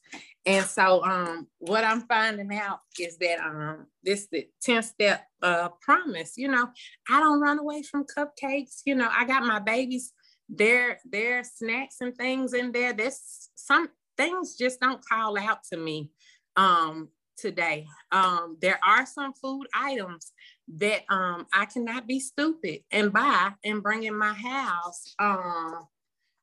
And 0.46 0.66
so 0.66 1.04
um 1.04 1.48
what 1.60 1.84
I'm 1.84 2.02
finding 2.02 2.54
out 2.58 2.80
is 3.00 3.18
that 3.18 3.40
um 3.40 3.88
this 4.04 4.28
the 4.32 4.48
10 4.62 4.84
step 4.84 5.26
uh 5.42 5.70
promise, 5.82 6.34
you 6.38 6.48
know, 6.48 6.68
I 7.10 7.20
don't 7.20 7.42
run 7.42 7.60
away 7.60 7.84
from 7.84 8.06
cupcakes. 8.06 8.82
You 8.86 8.96
know, 8.96 9.10
I 9.12 9.26
got 9.26 9.44
my 9.44 9.60
babies 9.60 10.14
their 10.50 11.00
their 11.06 11.44
snacks 11.44 11.98
and 12.02 12.16
things 12.16 12.54
in 12.54 12.72
there. 12.72 12.94
There's 12.94 13.50
some 13.56 13.90
things 14.18 14.56
just 14.56 14.80
don't 14.80 15.04
call 15.06 15.38
out 15.38 15.60
to 15.72 15.78
me 15.78 16.12
um, 16.56 17.10
today. 17.38 17.86
Um, 18.12 18.58
there 18.62 18.80
are 18.86 19.06
some 19.06 19.34
food 19.34 19.68
items 19.74 20.32
that 20.78 21.02
um, 21.10 21.46
I 21.54 21.66
cannot 21.66 22.08
be 22.08 22.20
stupid 22.20 22.82
and 22.92 23.12
buy 23.12 23.52
and 23.63 23.84
bring 23.84 24.04
in 24.04 24.18
my 24.18 24.34
house. 24.34 25.13
Um, 25.20 25.88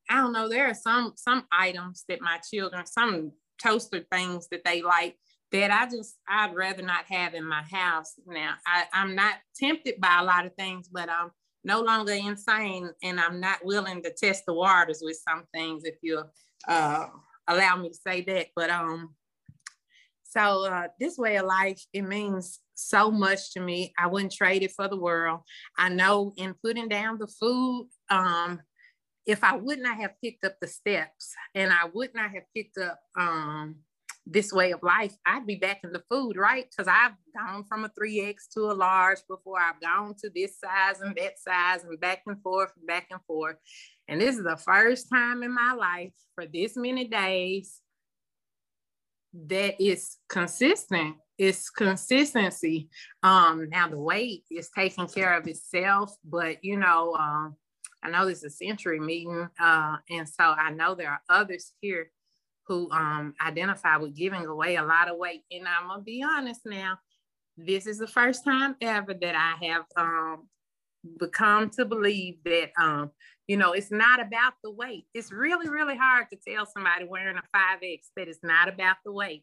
I 0.08 0.16
don't 0.16 0.32
know. 0.32 0.48
There 0.48 0.68
are 0.68 0.74
some 0.74 1.12
some 1.16 1.46
items 1.52 2.04
that 2.08 2.20
my 2.20 2.38
children, 2.50 2.84
some 2.86 3.32
toaster 3.62 4.04
things 4.10 4.48
that 4.50 4.64
they 4.64 4.82
like 4.82 5.16
that 5.52 5.70
I 5.70 5.88
just 5.88 6.16
I'd 6.28 6.54
rather 6.54 6.82
not 6.82 7.04
have 7.06 7.34
in 7.34 7.44
my 7.46 7.62
house. 7.62 8.14
Now 8.26 8.54
I, 8.66 8.84
I'm 8.92 9.14
not 9.14 9.34
tempted 9.56 10.00
by 10.00 10.18
a 10.20 10.24
lot 10.24 10.46
of 10.46 10.54
things, 10.54 10.88
but 10.88 11.08
I'm 11.08 11.30
no 11.62 11.82
longer 11.82 12.12
insane, 12.12 12.90
and 13.02 13.20
I'm 13.20 13.38
not 13.38 13.64
willing 13.64 14.02
to 14.02 14.12
test 14.12 14.46
the 14.46 14.54
waters 14.54 15.00
with 15.02 15.20
some 15.28 15.44
things. 15.52 15.84
If 15.84 15.96
you're 16.02 16.30
uh, 16.66 17.06
allow 17.50 17.76
me 17.76 17.88
to 17.88 17.94
say 17.94 18.22
that. 18.22 18.48
But 18.54 18.70
um, 18.70 19.14
so 20.30 20.64
uh, 20.66 20.86
this 21.00 21.18
way 21.18 21.36
of 21.36 21.46
life, 21.46 21.84
it 21.92 22.02
means 22.02 22.60
so 22.74 23.10
much 23.10 23.52
to 23.52 23.60
me. 23.60 23.92
I 23.98 24.06
wouldn't 24.06 24.32
trade 24.32 24.62
it 24.62 24.70
for 24.70 24.86
the 24.86 24.96
world. 24.96 25.40
I 25.76 25.88
know 25.88 26.32
in 26.36 26.54
putting 26.62 26.88
down 26.88 27.18
the 27.18 27.26
food, 27.26 27.88
um, 28.10 28.60
if 29.26 29.42
I 29.42 29.56
would 29.56 29.80
not 29.80 29.96
have 29.96 30.12
picked 30.22 30.44
up 30.44 30.54
the 30.60 30.68
steps 30.68 31.34
and 31.54 31.72
I 31.72 31.88
would 31.92 32.14
not 32.14 32.30
have 32.30 32.44
picked 32.56 32.78
up 32.78 33.00
um, 33.18 33.76
this 34.24 34.52
way 34.52 34.70
of 34.70 34.84
life, 34.84 35.16
I'd 35.26 35.48
be 35.48 35.56
back 35.56 35.80
in 35.82 35.92
the 35.92 36.02
food, 36.08 36.36
right? 36.36 36.64
Because 36.70 36.86
I've 36.86 37.16
gone 37.36 37.64
from 37.64 37.84
a 37.84 37.88
3X 37.88 38.50
to 38.54 38.70
a 38.70 38.72
large 38.72 39.18
before 39.28 39.58
I've 39.58 39.80
gone 39.80 40.14
to 40.20 40.30
this 40.32 40.60
size 40.60 41.00
and 41.00 41.16
that 41.16 41.40
size 41.40 41.82
and 41.82 41.98
back 41.98 42.22
and 42.28 42.40
forth 42.40 42.70
and 42.78 42.86
back 42.86 43.08
and 43.10 43.20
forth. 43.26 43.56
And 44.06 44.20
this 44.20 44.36
is 44.36 44.44
the 44.44 44.56
first 44.56 45.08
time 45.12 45.42
in 45.42 45.52
my 45.52 45.72
life 45.72 46.12
for 46.36 46.46
this 46.46 46.76
many 46.76 47.08
days 47.08 47.80
that 49.32 49.80
is 49.82 50.16
consistent. 50.28 51.16
It's 51.38 51.70
consistency. 51.70 52.88
Um, 53.22 53.68
now 53.70 53.88
the 53.88 53.98
weight 53.98 54.44
is 54.50 54.70
taking 54.70 55.08
care 55.08 55.36
of 55.36 55.46
itself, 55.46 56.14
but 56.24 56.62
you 56.62 56.76
know, 56.76 57.14
um, 57.14 57.56
I 58.02 58.10
know 58.10 58.26
this 58.26 58.38
is 58.38 58.44
a 58.44 58.50
century 58.50 59.00
meeting, 59.00 59.48
uh, 59.58 59.96
and 60.10 60.28
so 60.28 60.44
I 60.44 60.70
know 60.70 60.94
there 60.94 61.10
are 61.10 61.22
others 61.28 61.72
here 61.80 62.10
who 62.66 62.90
um, 62.92 63.34
identify 63.44 63.96
with 63.96 64.14
giving 64.14 64.46
away 64.46 64.76
a 64.76 64.84
lot 64.84 65.10
of 65.10 65.16
weight. 65.16 65.42
And 65.50 65.66
I'm 65.66 65.88
gonna 65.88 66.02
be 66.02 66.22
honest 66.22 66.60
now, 66.64 66.98
this 67.56 67.86
is 67.86 67.98
the 67.98 68.06
first 68.06 68.44
time 68.44 68.76
ever 68.80 69.12
that 69.12 69.34
I 69.34 69.66
have 69.66 69.84
um, 69.96 70.48
become 71.18 71.70
to 71.70 71.84
believe 71.84 72.36
that 72.44 72.70
um, 72.80 73.10
you 73.50 73.56
know, 73.56 73.72
it's 73.72 73.90
not 73.90 74.20
about 74.20 74.52
the 74.62 74.70
weight. 74.70 75.06
It's 75.12 75.32
really, 75.32 75.68
really 75.68 75.96
hard 75.96 76.28
to 76.30 76.38
tell 76.46 76.66
somebody 76.66 77.04
wearing 77.04 77.36
a 77.36 77.56
5X 77.56 78.02
that 78.16 78.28
it's 78.28 78.38
not 78.44 78.68
about 78.68 78.98
the 79.04 79.10
weight. 79.10 79.42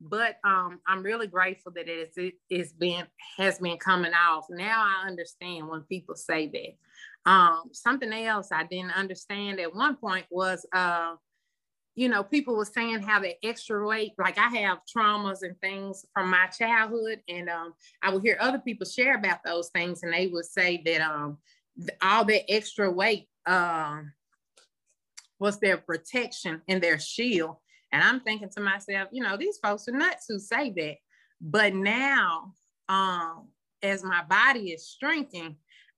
But 0.00 0.36
um, 0.44 0.78
I'm 0.86 1.02
really 1.02 1.26
grateful 1.26 1.72
that 1.72 1.88
it's, 1.88 2.16
it, 2.16 2.34
has 2.56 2.72
been 2.72 3.04
has 3.36 3.58
been 3.58 3.76
coming 3.78 4.12
off. 4.14 4.46
Now 4.48 4.86
I 4.86 5.08
understand 5.08 5.66
when 5.68 5.82
people 5.82 6.14
say 6.14 6.46
that. 6.46 7.28
Um, 7.28 7.62
something 7.72 8.12
else 8.12 8.50
I 8.52 8.62
didn't 8.62 8.92
understand 8.92 9.58
at 9.58 9.74
one 9.74 9.96
point 9.96 10.26
was 10.30 10.64
uh, 10.72 11.16
you 11.98 12.08
know, 12.08 12.22
people 12.22 12.54
were 12.54 12.64
saying 12.64 13.02
how 13.02 13.18
the 13.18 13.34
extra 13.44 13.84
weight, 13.84 14.12
like 14.18 14.38
I 14.38 14.46
have 14.58 14.78
traumas 14.86 15.42
and 15.42 15.60
things 15.60 16.06
from 16.14 16.30
my 16.30 16.46
childhood, 16.46 17.20
and 17.28 17.48
um, 17.48 17.74
I 18.00 18.10
would 18.10 18.22
hear 18.22 18.38
other 18.40 18.60
people 18.60 18.86
share 18.86 19.16
about 19.16 19.40
those 19.44 19.68
things, 19.70 20.04
and 20.04 20.12
they 20.12 20.28
would 20.28 20.44
say 20.44 20.80
that 20.86 21.00
um, 21.00 21.38
all 22.00 22.24
that 22.26 22.48
extra 22.48 22.88
weight 22.88 23.26
um, 23.46 24.12
was 25.40 25.58
their 25.58 25.76
protection 25.76 26.62
and 26.68 26.80
their 26.80 27.00
shield. 27.00 27.56
And 27.90 28.00
I'm 28.00 28.20
thinking 28.20 28.50
to 28.50 28.60
myself, 28.60 29.08
you 29.10 29.24
know, 29.24 29.36
these 29.36 29.58
folks 29.58 29.88
are 29.88 29.92
nuts 29.92 30.26
who 30.28 30.38
say 30.38 30.70
that. 30.76 30.98
But 31.40 31.74
now, 31.74 32.52
um, 32.88 33.48
as 33.82 34.04
my 34.04 34.22
body 34.22 34.70
is 34.70 34.96
shrinking, 35.00 35.56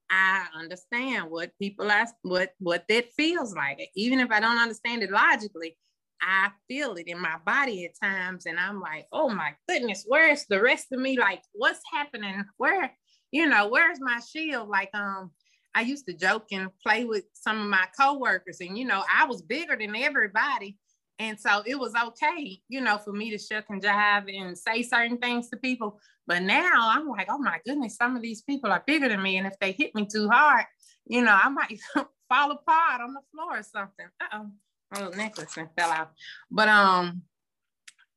I 0.09 0.47
understand 0.55 1.29
what 1.29 1.51
people 1.59 1.91
are, 1.91 2.07
what 2.23 2.53
what 2.57 2.85
that 2.89 3.13
feels 3.13 3.55
like. 3.55 3.87
Even 3.95 4.19
if 4.19 4.31
I 4.31 4.39
don't 4.39 4.57
understand 4.57 5.03
it 5.03 5.11
logically, 5.11 5.77
I 6.21 6.49
feel 6.67 6.95
it 6.95 7.07
in 7.07 7.19
my 7.19 7.37
body 7.45 7.85
at 7.85 7.99
times, 8.01 8.45
and 8.45 8.59
I'm 8.59 8.79
like, 8.79 9.07
oh 9.11 9.29
my 9.29 9.53
goodness, 9.67 10.05
where's 10.07 10.45
the 10.45 10.61
rest 10.61 10.87
of 10.91 10.99
me? 10.99 11.17
Like, 11.17 11.41
what's 11.53 11.81
happening? 11.91 12.43
Where, 12.57 12.91
you 13.31 13.47
know, 13.47 13.67
where's 13.69 13.99
my 13.99 14.19
shield? 14.19 14.69
Like, 14.69 14.89
um, 14.93 15.31
I 15.73 15.81
used 15.81 16.05
to 16.07 16.13
joke 16.13 16.47
and 16.51 16.69
play 16.85 17.05
with 17.05 17.23
some 17.33 17.59
of 17.59 17.67
my 17.67 17.85
coworkers, 17.99 18.59
and 18.61 18.77
you 18.77 18.85
know, 18.85 19.03
I 19.13 19.25
was 19.25 19.41
bigger 19.41 19.75
than 19.75 19.95
everybody. 19.95 20.77
And 21.19 21.39
so 21.39 21.61
it 21.67 21.77
was 21.77 21.93
okay, 21.93 22.59
you 22.67 22.81
know, 22.81 22.97
for 22.97 23.13
me 23.13 23.29
to 23.29 23.37
shuck 23.37 23.65
and 23.69 23.79
jive 23.79 24.35
and 24.35 24.57
say 24.57 24.81
certain 24.81 25.19
things 25.19 25.49
to 25.49 25.57
people. 25.57 25.99
But 26.25 26.41
now 26.41 26.71
I'm 26.73 27.07
like, 27.07 27.27
oh 27.29 27.37
my 27.37 27.59
goodness, 27.63 27.95
some 27.95 28.15
of 28.15 28.23
these 28.23 28.41
people 28.41 28.71
are 28.71 28.83
bigger 28.87 29.07
than 29.07 29.21
me. 29.21 29.37
And 29.37 29.45
if 29.45 29.53
they 29.59 29.71
hit 29.71 29.93
me 29.93 30.07
too 30.11 30.29
hard, 30.29 30.65
you 31.05 31.21
know, 31.21 31.37
I 31.39 31.47
might 31.49 31.79
fall 32.29 32.51
apart 32.51 33.01
on 33.01 33.13
the 33.13 33.21
floor 33.31 33.59
or 33.59 33.63
something. 33.63 34.07
Uh-oh. 34.19 34.49
Oh, 34.93 35.09
necklace 35.09 35.55
and 35.57 35.69
fell 35.77 35.89
out. 35.89 36.11
But 36.49 36.67
um, 36.67 37.23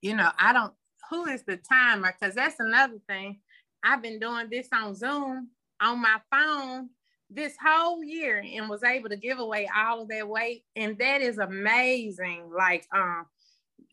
you 0.01 0.17
know, 0.17 0.31
I 0.39 0.53
don't 0.53 0.73
who 1.11 1.27
is 1.27 1.43
the 1.45 1.57
timer? 1.57 2.15
Because 2.19 2.35
that's 2.35 2.61
another 2.61 2.99
thing. 3.09 3.41
I've 3.85 4.03
been 4.03 4.19
doing 4.19 4.49
this 4.51 4.69
on 4.73 4.95
Zoom 4.95 5.51
on 5.81 6.01
my 6.01 6.17
phone 6.31 6.89
this 7.31 7.55
whole 7.63 8.03
year 8.03 8.43
and 8.45 8.69
was 8.69 8.83
able 8.83 9.09
to 9.11 9.17
give 9.17 9.39
away 9.39 9.69
all 9.77 10.03
of 10.03 10.09
that 10.09 10.29
weight. 10.29 10.65
And 10.77 10.97
that 10.99 11.21
is 11.21 11.39
amazing. 11.39 12.51
Like, 12.57 12.87
um, 12.95 13.27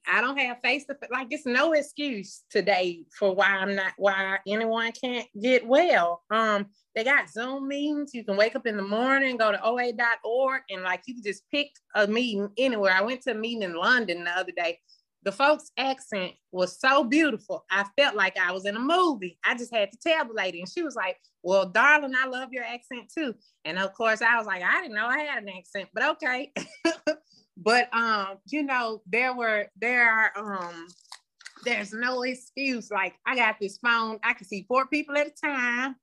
I 0.07 0.21
don't 0.21 0.37
have 0.37 0.61
face 0.61 0.85
to 0.85 0.97
like 1.11 1.27
it's 1.31 1.45
no 1.45 1.73
excuse 1.73 2.43
today 2.49 3.03
for 3.17 3.35
why 3.35 3.47
I'm 3.47 3.75
not 3.75 3.93
why 3.97 4.37
anyone 4.47 4.91
can't 4.91 5.27
get 5.39 5.65
well. 5.65 6.23
Um, 6.31 6.67
they 6.95 7.03
got 7.03 7.29
Zoom 7.29 7.67
meetings. 7.67 8.13
You 8.13 8.23
can 8.23 8.37
wake 8.37 8.55
up 8.55 8.67
in 8.67 8.77
the 8.77 8.83
morning, 8.83 9.37
go 9.37 9.51
to 9.51 9.63
OA.org, 9.63 10.61
and 10.69 10.83
like 10.83 11.03
you 11.05 11.15
can 11.15 11.23
just 11.23 11.43
pick 11.49 11.69
a 11.95 12.07
meeting 12.07 12.49
anywhere. 12.57 12.93
I 12.93 13.01
went 13.01 13.21
to 13.23 13.31
a 13.31 13.35
meeting 13.35 13.63
in 13.63 13.75
London 13.75 14.23
the 14.23 14.31
other 14.31 14.51
day 14.55 14.79
the 15.23 15.31
folks' 15.31 15.71
accent 15.77 16.33
was 16.51 16.79
so 16.79 17.03
beautiful. 17.03 17.63
I 17.69 17.85
felt 17.97 18.15
like 18.15 18.37
I 18.37 18.51
was 18.51 18.65
in 18.65 18.75
a 18.75 18.79
movie. 18.79 19.37
I 19.43 19.55
just 19.55 19.73
had 19.73 19.91
to 19.91 19.97
tell 19.97 20.25
the 20.25 20.33
lady, 20.33 20.59
and 20.59 20.69
she 20.69 20.81
was 20.81 20.95
like, 20.95 21.17
"Well, 21.43 21.69
darling, 21.69 22.13
I 22.17 22.27
love 22.27 22.49
your 22.51 22.63
accent 22.63 23.11
too." 23.15 23.35
And 23.63 23.77
of 23.77 23.93
course, 23.93 24.21
I 24.21 24.37
was 24.37 24.47
like, 24.47 24.63
"I 24.63 24.81
didn't 24.81 24.95
know 24.95 25.05
I 25.05 25.19
had 25.19 25.43
an 25.43 25.49
accent, 25.49 25.89
but 25.93 26.03
okay." 26.11 26.51
but 27.63 27.93
um, 27.93 28.37
you 28.47 28.63
know, 28.63 29.01
there 29.05 29.33
were 29.35 29.67
there 29.79 30.09
are 30.09 30.31
um, 30.35 30.87
there's 31.63 31.93
no 31.93 32.23
excuse. 32.23 32.89
Like 32.91 33.15
I 33.25 33.35
got 33.35 33.57
this 33.59 33.77
phone, 33.77 34.19
I 34.23 34.33
can 34.33 34.47
see 34.47 34.65
four 34.67 34.87
people 34.87 35.17
at 35.17 35.27
a 35.27 35.31
time, 35.31 35.95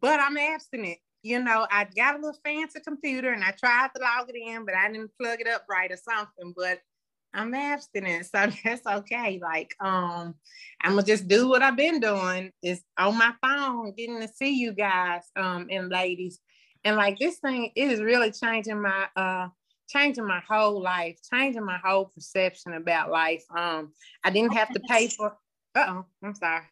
but 0.00 0.20
I'm 0.20 0.36
abstinent. 0.36 0.98
you 1.22 1.42
know, 1.42 1.66
I 1.70 1.86
got 1.96 2.16
a 2.16 2.18
little 2.18 2.38
fancy 2.44 2.80
computer 2.80 3.32
and 3.32 3.44
I 3.44 3.52
tried 3.52 3.90
to 3.94 4.02
log 4.02 4.28
it 4.28 4.36
in, 4.36 4.64
but 4.64 4.74
I 4.74 4.90
didn't 4.90 5.12
plug 5.20 5.40
it 5.40 5.48
up 5.48 5.64
right 5.70 5.90
or 5.90 5.96
something. 5.96 6.52
But 6.56 6.80
I'm 7.32 7.54
abstinent, 7.54 8.26
so 8.26 8.46
that's 8.64 8.86
okay. 8.86 9.40
Like, 9.42 9.74
um, 9.80 10.34
I'm 10.82 10.92
gonna 10.92 11.02
just 11.04 11.28
do 11.28 11.48
what 11.48 11.62
I've 11.62 11.76
been 11.76 12.00
doing 12.00 12.50
is 12.62 12.82
on 12.98 13.16
my 13.16 13.32
phone, 13.42 13.94
getting 13.96 14.20
to 14.20 14.28
see 14.28 14.58
you 14.58 14.72
guys, 14.72 15.22
um, 15.36 15.68
and 15.70 15.88
ladies. 15.88 16.40
And 16.84 16.96
like 16.96 17.18
this 17.18 17.38
thing, 17.38 17.70
is 17.76 18.00
really 18.00 18.30
changing 18.32 18.82
my 18.82 19.06
uh 19.16 19.48
changing 19.88 20.26
my 20.26 20.40
whole 20.48 20.82
life, 20.82 21.18
changing 21.32 21.64
my 21.64 21.78
whole 21.84 22.06
perception 22.06 22.74
about 22.74 23.10
life. 23.10 23.44
Um, 23.56 23.92
I 24.24 24.30
didn't 24.30 24.54
have 24.54 24.72
to 24.72 24.80
pay 24.80 25.08
for 25.08 25.36
oh, 25.76 26.04
I'm 26.22 26.34
sorry. 26.34 26.64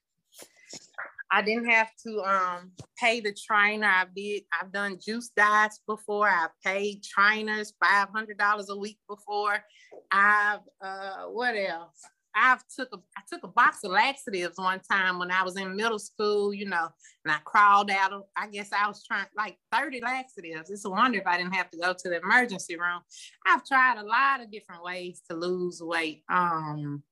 I 1.35 1.40
didn't 1.40 1.71
have 1.71 1.88
to 2.07 2.21
um, 2.21 2.73
pay 2.99 3.21
the 3.21 3.33
trainer. 3.33 3.87
I 3.87 4.04
did. 4.14 4.42
I've 4.52 4.71
done 4.71 4.99
juice 5.02 5.31
diets 5.35 5.81
before. 5.87 6.28
I've 6.28 6.50
paid 6.62 7.02
trainers 7.02 7.73
five 7.83 8.09
hundred 8.11 8.37
dollars 8.37 8.69
a 8.69 8.76
week 8.76 8.99
before. 9.09 9.64
I've 10.11 10.61
uh, 10.81 11.25
what 11.28 11.54
else? 11.57 12.02
I've 12.35 12.62
took 12.75 12.89
a 12.93 12.99
I 13.17 13.23
took 13.31 13.45
a 13.45 13.49
box 13.49 13.85
of 13.85 13.91
laxatives 13.91 14.59
one 14.59 14.81
time 14.81 15.19
when 15.19 15.31
I 15.31 15.43
was 15.43 15.57
in 15.57 15.77
middle 15.77 15.99
school, 15.99 16.53
you 16.55 16.67
know, 16.67 16.89
and 17.25 17.33
I 17.33 17.39
crawled 17.45 17.91
out 17.91 18.12
of. 18.12 18.23
I 18.37 18.49
guess 18.49 18.71
I 18.73 18.87
was 18.89 19.05
trying 19.05 19.27
like 19.37 19.59
thirty 19.73 20.01
laxatives. 20.01 20.71
It's 20.71 20.85
a 20.85 20.91
wonder 20.91 21.19
if 21.19 21.27
I 21.27 21.37
didn't 21.37 21.55
have 21.55 21.71
to 21.71 21.79
go 21.79 21.93
to 21.93 22.09
the 22.09 22.21
emergency 22.21 22.77
room. 22.77 23.01
I've 23.47 23.65
tried 23.65 23.99
a 23.99 24.05
lot 24.05 24.41
of 24.41 24.51
different 24.51 24.83
ways 24.83 25.23
to 25.31 25.37
lose 25.37 25.81
weight. 25.83 26.25
Um, 26.29 27.03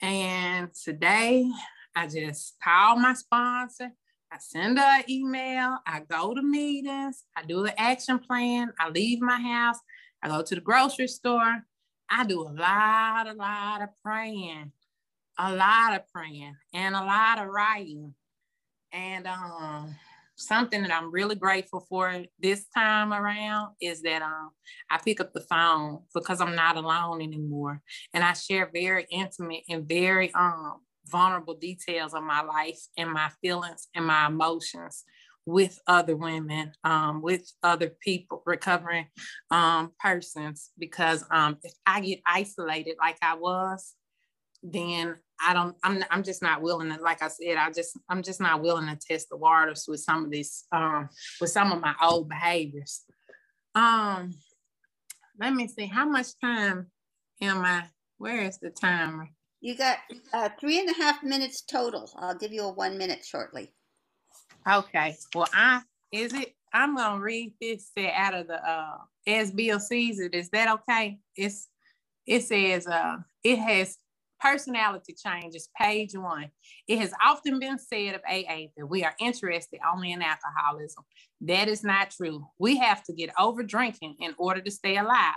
and 0.00 0.70
today 0.74 1.50
I 1.94 2.06
just 2.06 2.54
call 2.62 2.96
my 2.96 3.14
sponsor. 3.14 3.90
I 4.32 4.38
send 4.38 4.78
her 4.78 4.84
an 4.84 5.04
email. 5.10 5.78
I 5.86 6.00
go 6.08 6.34
to 6.34 6.42
meetings. 6.42 7.24
I 7.36 7.42
do 7.42 7.64
an 7.66 7.72
action 7.76 8.18
plan. 8.18 8.72
I 8.80 8.88
leave 8.88 9.20
my 9.20 9.38
house. 9.38 9.78
I 10.22 10.28
go 10.28 10.42
to 10.42 10.54
the 10.54 10.60
grocery 10.60 11.08
store. 11.08 11.64
I 12.14 12.24
do 12.24 12.42
a 12.42 12.52
lot, 12.52 13.26
a 13.26 13.32
lot 13.32 13.80
of 13.80 13.88
praying, 14.04 14.70
a 15.38 15.54
lot 15.54 15.94
of 15.94 16.02
praying, 16.12 16.54
and 16.74 16.94
a 16.94 17.00
lot 17.00 17.38
of 17.38 17.48
writing. 17.48 18.14
And 18.92 19.26
um, 19.26 19.94
something 20.36 20.82
that 20.82 20.92
I'm 20.92 21.10
really 21.10 21.36
grateful 21.36 21.86
for 21.88 22.22
this 22.38 22.66
time 22.76 23.14
around 23.14 23.76
is 23.80 24.02
that 24.02 24.20
um, 24.20 24.50
I 24.90 24.98
pick 24.98 25.20
up 25.20 25.32
the 25.32 25.40
phone 25.40 26.00
because 26.12 26.42
I'm 26.42 26.54
not 26.54 26.76
alone 26.76 27.22
anymore, 27.22 27.80
and 28.12 28.22
I 28.22 28.34
share 28.34 28.70
very 28.70 29.06
intimate 29.10 29.62
and 29.70 29.88
very 29.88 30.34
um, 30.34 30.80
vulnerable 31.06 31.54
details 31.54 32.12
of 32.12 32.22
my 32.22 32.42
life 32.42 32.80
and 32.98 33.10
my 33.10 33.30
feelings 33.40 33.88
and 33.94 34.04
my 34.04 34.26
emotions 34.26 35.04
with 35.46 35.80
other 35.86 36.16
women, 36.16 36.72
um, 36.84 37.22
with 37.22 37.50
other 37.62 37.90
people, 38.00 38.42
recovering 38.46 39.06
um, 39.50 39.92
persons. 40.00 40.70
Because 40.78 41.24
um, 41.30 41.58
if 41.62 41.72
I 41.86 42.00
get 42.00 42.20
isolated 42.26 42.96
like 43.00 43.18
I 43.22 43.34
was, 43.34 43.94
then 44.62 45.16
I 45.44 45.54
don't. 45.54 45.76
I'm. 45.82 46.04
I'm 46.10 46.22
just 46.22 46.42
not 46.42 46.62
willing 46.62 46.90
to. 46.90 47.00
Like 47.02 47.22
I 47.22 47.28
said, 47.28 47.56
I 47.56 47.70
just. 47.70 47.98
I'm 48.08 48.22
just 48.22 48.40
not 48.40 48.62
willing 48.62 48.86
to 48.86 48.96
test 48.96 49.28
the 49.30 49.36
waters 49.36 49.86
with 49.88 50.00
some 50.00 50.24
of 50.24 50.30
these, 50.30 50.64
Um, 50.72 51.08
with 51.40 51.50
some 51.50 51.72
of 51.72 51.80
my 51.80 51.94
old 52.00 52.28
behaviors. 52.28 53.02
Um, 53.74 54.34
let 55.40 55.52
me 55.52 55.66
see. 55.66 55.86
How 55.86 56.06
much 56.08 56.38
time 56.40 56.90
am 57.40 57.64
I? 57.64 57.84
Where 58.18 58.42
is 58.42 58.58
the 58.58 58.70
timer? 58.70 59.28
You 59.60 59.76
got 59.76 59.98
uh, 60.32 60.50
three 60.60 60.78
and 60.78 60.88
a 60.90 60.94
half 60.94 61.22
minutes 61.22 61.62
total. 61.62 62.10
I'll 62.16 62.36
give 62.36 62.52
you 62.52 62.62
a 62.62 62.72
one 62.72 62.98
minute 62.98 63.24
shortly. 63.24 63.72
Okay. 64.68 65.16
Well, 65.34 65.48
I 65.52 65.82
is 66.12 66.32
it. 66.32 66.54
I'm 66.72 66.96
gonna 66.96 67.20
read 67.20 67.54
this 67.60 67.90
out 67.98 68.34
of 68.34 68.46
the 68.46 68.54
uh, 68.54 68.98
it. 69.26 70.34
Is 70.34 70.50
that 70.50 70.68
okay? 70.80 71.18
It's 71.36 71.68
it 72.26 72.42
says 72.44 72.86
uh, 72.86 73.16
it 73.42 73.58
has 73.58 73.98
personality 74.40 75.14
changes. 75.14 75.68
Page 75.80 76.14
one. 76.14 76.50
It 76.88 76.98
has 76.98 77.12
often 77.24 77.60
been 77.60 77.78
said 77.78 78.14
of 78.14 78.22
AA 78.28 78.66
that 78.76 78.86
we 78.86 79.04
are 79.04 79.14
interested 79.20 79.78
only 79.92 80.12
in 80.12 80.22
alcoholism. 80.22 81.04
That 81.42 81.68
is 81.68 81.84
not 81.84 82.10
true. 82.10 82.46
We 82.58 82.78
have 82.78 83.04
to 83.04 83.12
get 83.12 83.30
over 83.38 83.62
drinking 83.62 84.16
in 84.20 84.34
order 84.38 84.60
to 84.60 84.70
stay 84.70 84.96
alive. 84.96 85.34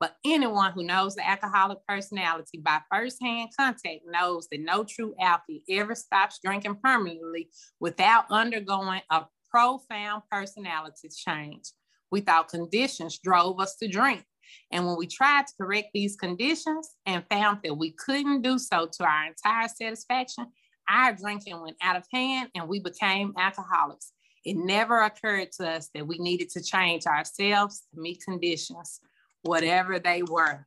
But 0.00 0.16
anyone 0.24 0.72
who 0.72 0.82
knows 0.82 1.14
the 1.14 1.26
alcoholic 1.26 1.78
personality 1.86 2.58
by 2.58 2.80
firsthand 2.90 3.50
contact 3.58 4.00
knows 4.06 4.48
that 4.50 4.60
no 4.60 4.84
true 4.84 5.14
alkie 5.20 5.62
ever 5.70 5.94
stops 5.94 6.40
drinking 6.44 6.76
permanently 6.82 7.50
without 7.80 8.24
undergoing 8.30 9.02
a 9.10 9.24
profound 9.50 10.22
personality 10.30 11.08
change. 11.16 11.70
We 12.10 12.20
thought 12.20 12.48
conditions 12.48 13.18
drove 13.18 13.60
us 13.60 13.76
to 13.76 13.88
drink. 13.88 14.24
And 14.70 14.84
when 14.86 14.96
we 14.96 15.06
tried 15.06 15.46
to 15.46 15.54
correct 15.60 15.88
these 15.94 16.16
conditions 16.16 16.90
and 17.06 17.24
found 17.30 17.60
that 17.64 17.74
we 17.74 17.92
couldn't 17.92 18.42
do 18.42 18.58
so 18.58 18.88
to 18.92 19.04
our 19.04 19.26
entire 19.26 19.68
satisfaction, 19.68 20.46
our 20.88 21.14
drinking 21.14 21.60
went 21.62 21.76
out 21.80 21.96
of 21.96 22.04
hand 22.12 22.50
and 22.54 22.68
we 22.68 22.80
became 22.80 23.32
alcoholics. 23.38 24.12
It 24.44 24.56
never 24.56 25.02
occurred 25.02 25.52
to 25.52 25.68
us 25.68 25.88
that 25.94 26.06
we 26.06 26.18
needed 26.18 26.50
to 26.50 26.62
change 26.62 27.06
ourselves 27.06 27.84
to 27.94 28.00
meet 28.00 28.22
conditions 28.22 29.00
whatever 29.44 29.98
they 29.98 30.22
were. 30.22 30.66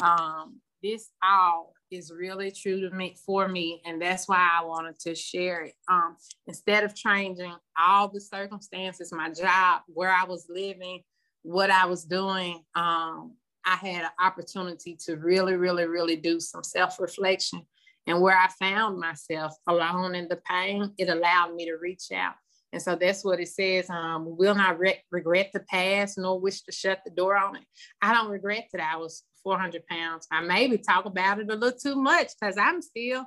Um, 0.00 0.60
this 0.82 1.10
all 1.22 1.74
is 1.90 2.12
really 2.12 2.50
true 2.50 2.80
to 2.80 2.94
me 2.94 3.16
for 3.24 3.48
me, 3.48 3.82
and 3.84 4.00
that's 4.00 4.28
why 4.28 4.50
I 4.52 4.64
wanted 4.64 4.98
to 5.00 5.14
share 5.14 5.62
it. 5.62 5.74
Um, 5.88 6.16
instead 6.46 6.84
of 6.84 6.94
changing 6.94 7.54
all 7.78 8.08
the 8.08 8.20
circumstances, 8.20 9.12
my 9.12 9.30
job, 9.30 9.82
where 9.88 10.10
I 10.10 10.24
was 10.24 10.46
living, 10.48 11.02
what 11.42 11.70
I 11.70 11.86
was 11.86 12.04
doing, 12.04 12.62
um, 12.74 13.34
I 13.66 13.76
had 13.76 14.04
an 14.04 14.10
opportunity 14.20 14.96
to 15.06 15.16
really, 15.16 15.54
really, 15.54 15.86
really 15.86 16.16
do 16.16 16.40
some 16.40 16.62
self-reflection. 16.62 17.62
And 18.06 18.20
where 18.20 18.36
I 18.36 18.48
found 18.58 18.98
myself 18.98 19.54
alone 19.66 20.14
in 20.14 20.28
the 20.28 20.36
pain, 20.36 20.92
it 20.98 21.08
allowed 21.08 21.54
me 21.54 21.64
to 21.66 21.76
reach 21.76 22.12
out 22.12 22.34
and 22.74 22.82
so 22.82 22.96
that's 22.96 23.24
what 23.24 23.38
it 23.38 23.48
says. 23.48 23.88
Um, 23.88 24.36
will 24.36 24.54
not 24.54 24.80
re- 24.80 25.00
regret 25.12 25.50
the 25.54 25.60
past, 25.60 26.18
nor 26.18 26.40
wish 26.40 26.62
to 26.62 26.72
shut 26.72 27.00
the 27.04 27.10
door 27.12 27.36
on 27.36 27.54
it. 27.54 27.62
I 28.02 28.12
don't 28.12 28.30
regret 28.30 28.68
that 28.72 28.82
I 28.82 28.96
was 28.96 29.22
400 29.44 29.86
pounds. 29.86 30.26
I 30.32 30.40
maybe 30.40 30.78
talk 30.78 31.04
about 31.04 31.38
it 31.38 31.50
a 31.50 31.54
little 31.54 31.78
too 31.78 31.94
much 31.94 32.32
because 32.38 32.56
I'm 32.58 32.82
still 32.82 33.24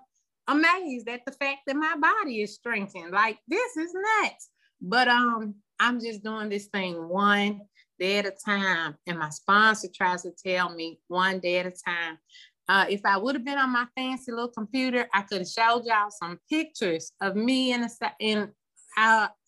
amazed 0.47 1.07
at 1.07 1.21
the 1.25 1.31
fact 1.31 1.59
that 1.65 1.77
my 1.77 1.95
body 1.95 2.41
is 2.41 2.55
strengthening. 2.55 3.11
Like 3.11 3.39
this 3.47 3.77
is 3.77 3.93
nuts. 3.93 4.49
But 4.81 5.07
um, 5.07 5.55
I'm 5.79 6.01
just 6.01 6.23
doing 6.23 6.49
this 6.49 6.65
thing 6.65 7.07
one 7.07 7.61
day 7.99 8.17
at 8.17 8.25
a 8.25 8.33
time. 8.45 8.95
And 9.07 9.17
my 9.17 9.29
sponsor 9.29 9.87
tries 9.95 10.23
to 10.23 10.31
tell 10.45 10.75
me 10.75 10.99
one 11.07 11.39
day 11.39 11.59
at 11.59 11.67
a 11.67 11.71
time. 11.71 12.17
Uh, 12.69 12.85
if 12.89 13.05
I 13.05 13.17
would 13.17 13.35
have 13.35 13.45
been 13.45 13.57
on 13.57 13.71
my 13.71 13.85
fancy 13.95 14.33
little 14.33 14.49
computer, 14.49 15.07
I 15.13 15.21
could 15.21 15.39
have 15.39 15.47
showed 15.47 15.85
y'all 15.85 16.11
some 16.11 16.37
pictures 16.49 17.13
of 17.21 17.37
me 17.37 17.71
in 17.71 17.83
a 17.83 17.89
in 18.19 18.51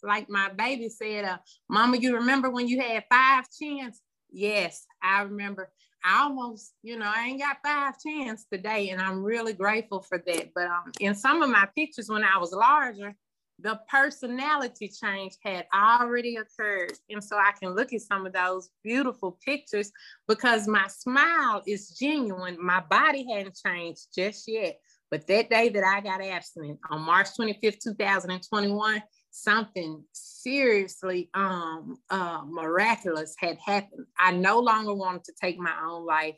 Like 0.03 0.29
my 0.29 0.49
baby 0.49 0.89
said, 0.89 1.25
uh, 1.25 1.38
Mama, 1.69 1.97
you 1.97 2.15
remember 2.15 2.49
when 2.49 2.67
you 2.67 2.79
had 2.81 3.03
five 3.09 3.45
chins? 3.57 4.01
Yes, 4.31 4.85
I 5.01 5.23
remember. 5.23 5.71
I 6.03 6.21
almost, 6.21 6.73
you 6.81 6.97
know, 6.97 7.12
I 7.13 7.27
ain't 7.27 7.41
got 7.41 7.57
five 7.63 7.95
chins 7.99 8.45
today, 8.51 8.89
and 8.89 9.01
I'm 9.01 9.23
really 9.23 9.53
grateful 9.53 10.01
for 10.01 10.17
that. 10.25 10.51
But 10.55 10.67
um, 10.67 10.91
in 10.99 11.15
some 11.15 11.41
of 11.41 11.49
my 11.49 11.67
pictures 11.75 12.09
when 12.09 12.23
I 12.23 12.38
was 12.38 12.53
larger, 12.53 13.15
the 13.62 13.79
personality 13.89 14.88
change 14.88 15.33
had 15.43 15.65
already 15.75 16.38
occurred. 16.38 16.93
And 17.09 17.21
so 17.21 17.38
I 17.38 17.51
can 17.59 17.75
look 17.75 17.91
at 17.91 18.01
some 18.01 18.25
of 18.25 18.33
those 18.33 18.69
beautiful 18.83 19.38
pictures 19.43 19.91
because 20.27 20.67
my 20.67 20.88
smile 20.88 21.62
is 21.67 21.89
genuine. 21.89 22.57
My 22.63 22.79
body 22.79 23.25
hadn't 23.29 23.57
changed 23.65 24.07
just 24.15 24.47
yet. 24.47 24.79
But 25.12 25.27
that 25.27 25.49
day 25.49 25.69
that 25.69 25.83
I 25.83 26.01
got 26.01 26.23
abstinent 26.23 26.79
on 26.89 27.01
March 27.01 27.29
25th, 27.38 27.79
2021, 27.83 29.03
something 29.32 30.04
seriously 30.13 31.30
um, 31.34 31.98
uh, 32.10 32.42
miraculous 32.46 33.36
had 33.38 33.58
happened. 33.58 34.06
I 34.20 34.32
no 34.32 34.60
longer 34.60 34.94
wanted 34.94 35.24
to 35.26 35.34
take 35.42 35.60
my 35.60 35.74
own 35.84 36.06
life. 36.06 36.36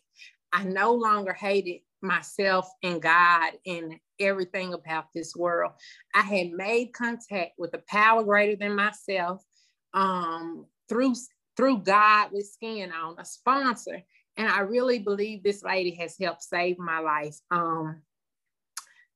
I 0.53 0.63
no 0.63 0.93
longer 0.93 1.33
hated 1.33 1.81
myself 2.01 2.69
and 2.83 3.01
God 3.01 3.53
and 3.65 3.95
everything 4.19 4.73
about 4.73 5.05
this 5.13 5.35
world. 5.35 5.73
I 6.13 6.21
had 6.21 6.51
made 6.51 6.93
contact 6.93 7.51
with 7.57 7.73
a 7.73 7.83
power 7.87 8.23
greater 8.23 8.55
than 8.55 8.75
myself 8.75 9.43
um, 9.93 10.65
through 10.89 11.15
through 11.57 11.79
God 11.79 12.29
with 12.31 12.47
skin 12.47 12.91
on, 12.91 13.15
a 13.19 13.25
sponsor. 13.25 14.01
And 14.37 14.47
I 14.47 14.61
really 14.61 14.99
believe 14.99 15.43
this 15.43 15.63
lady 15.63 15.93
has 15.95 16.15
helped 16.17 16.43
save 16.43 16.79
my 16.79 16.99
life. 16.99 17.37
Um, 17.51 18.01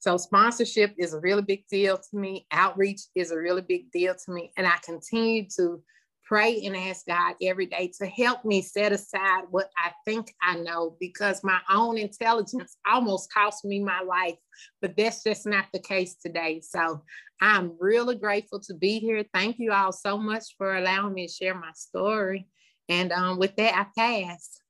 so 0.05 0.17
sponsorship 0.17 0.93
is 0.99 1.15
a 1.15 1.19
really 1.19 1.41
big 1.41 1.67
deal 1.67 1.97
to 1.97 2.15
me. 2.15 2.45
Outreach 2.51 3.01
is 3.15 3.31
a 3.31 3.39
really 3.39 3.63
big 3.63 3.89
deal 3.89 4.13
to 4.13 4.31
me. 4.31 4.51
And 4.55 4.67
I 4.67 4.75
continue 4.83 5.47
to 5.57 5.81
pray 6.23 6.61
and 6.63 6.77
ask 6.77 7.07
God 7.07 7.33
every 7.41 7.65
day 7.65 7.91
to 7.97 8.05
help 8.05 8.45
me 8.45 8.61
set 8.61 8.91
aside 8.91 9.45
what 9.49 9.71
I 9.83 9.93
think 10.05 10.31
I 10.43 10.57
know 10.57 10.95
because 10.99 11.43
my 11.43 11.57
own 11.71 11.97
intelligence 11.97 12.77
almost 12.87 13.33
cost 13.33 13.65
me 13.65 13.79
my 13.79 14.01
life, 14.01 14.37
but 14.79 14.95
that's 14.95 15.23
just 15.23 15.47
not 15.47 15.65
the 15.73 15.79
case 15.79 16.13
today. 16.23 16.61
So 16.61 17.01
I'm 17.41 17.73
really 17.79 18.15
grateful 18.15 18.59
to 18.59 18.75
be 18.75 18.99
here. 18.99 19.25
Thank 19.33 19.57
you 19.57 19.71
all 19.71 19.91
so 19.91 20.19
much 20.19 20.43
for 20.55 20.75
allowing 20.75 21.15
me 21.15 21.25
to 21.25 21.33
share 21.33 21.55
my 21.55 21.71
story. 21.73 22.47
And 22.89 23.11
um, 23.11 23.39
with 23.39 23.55
that, 23.55 23.73
I 23.75 23.87
pass. 23.99 24.59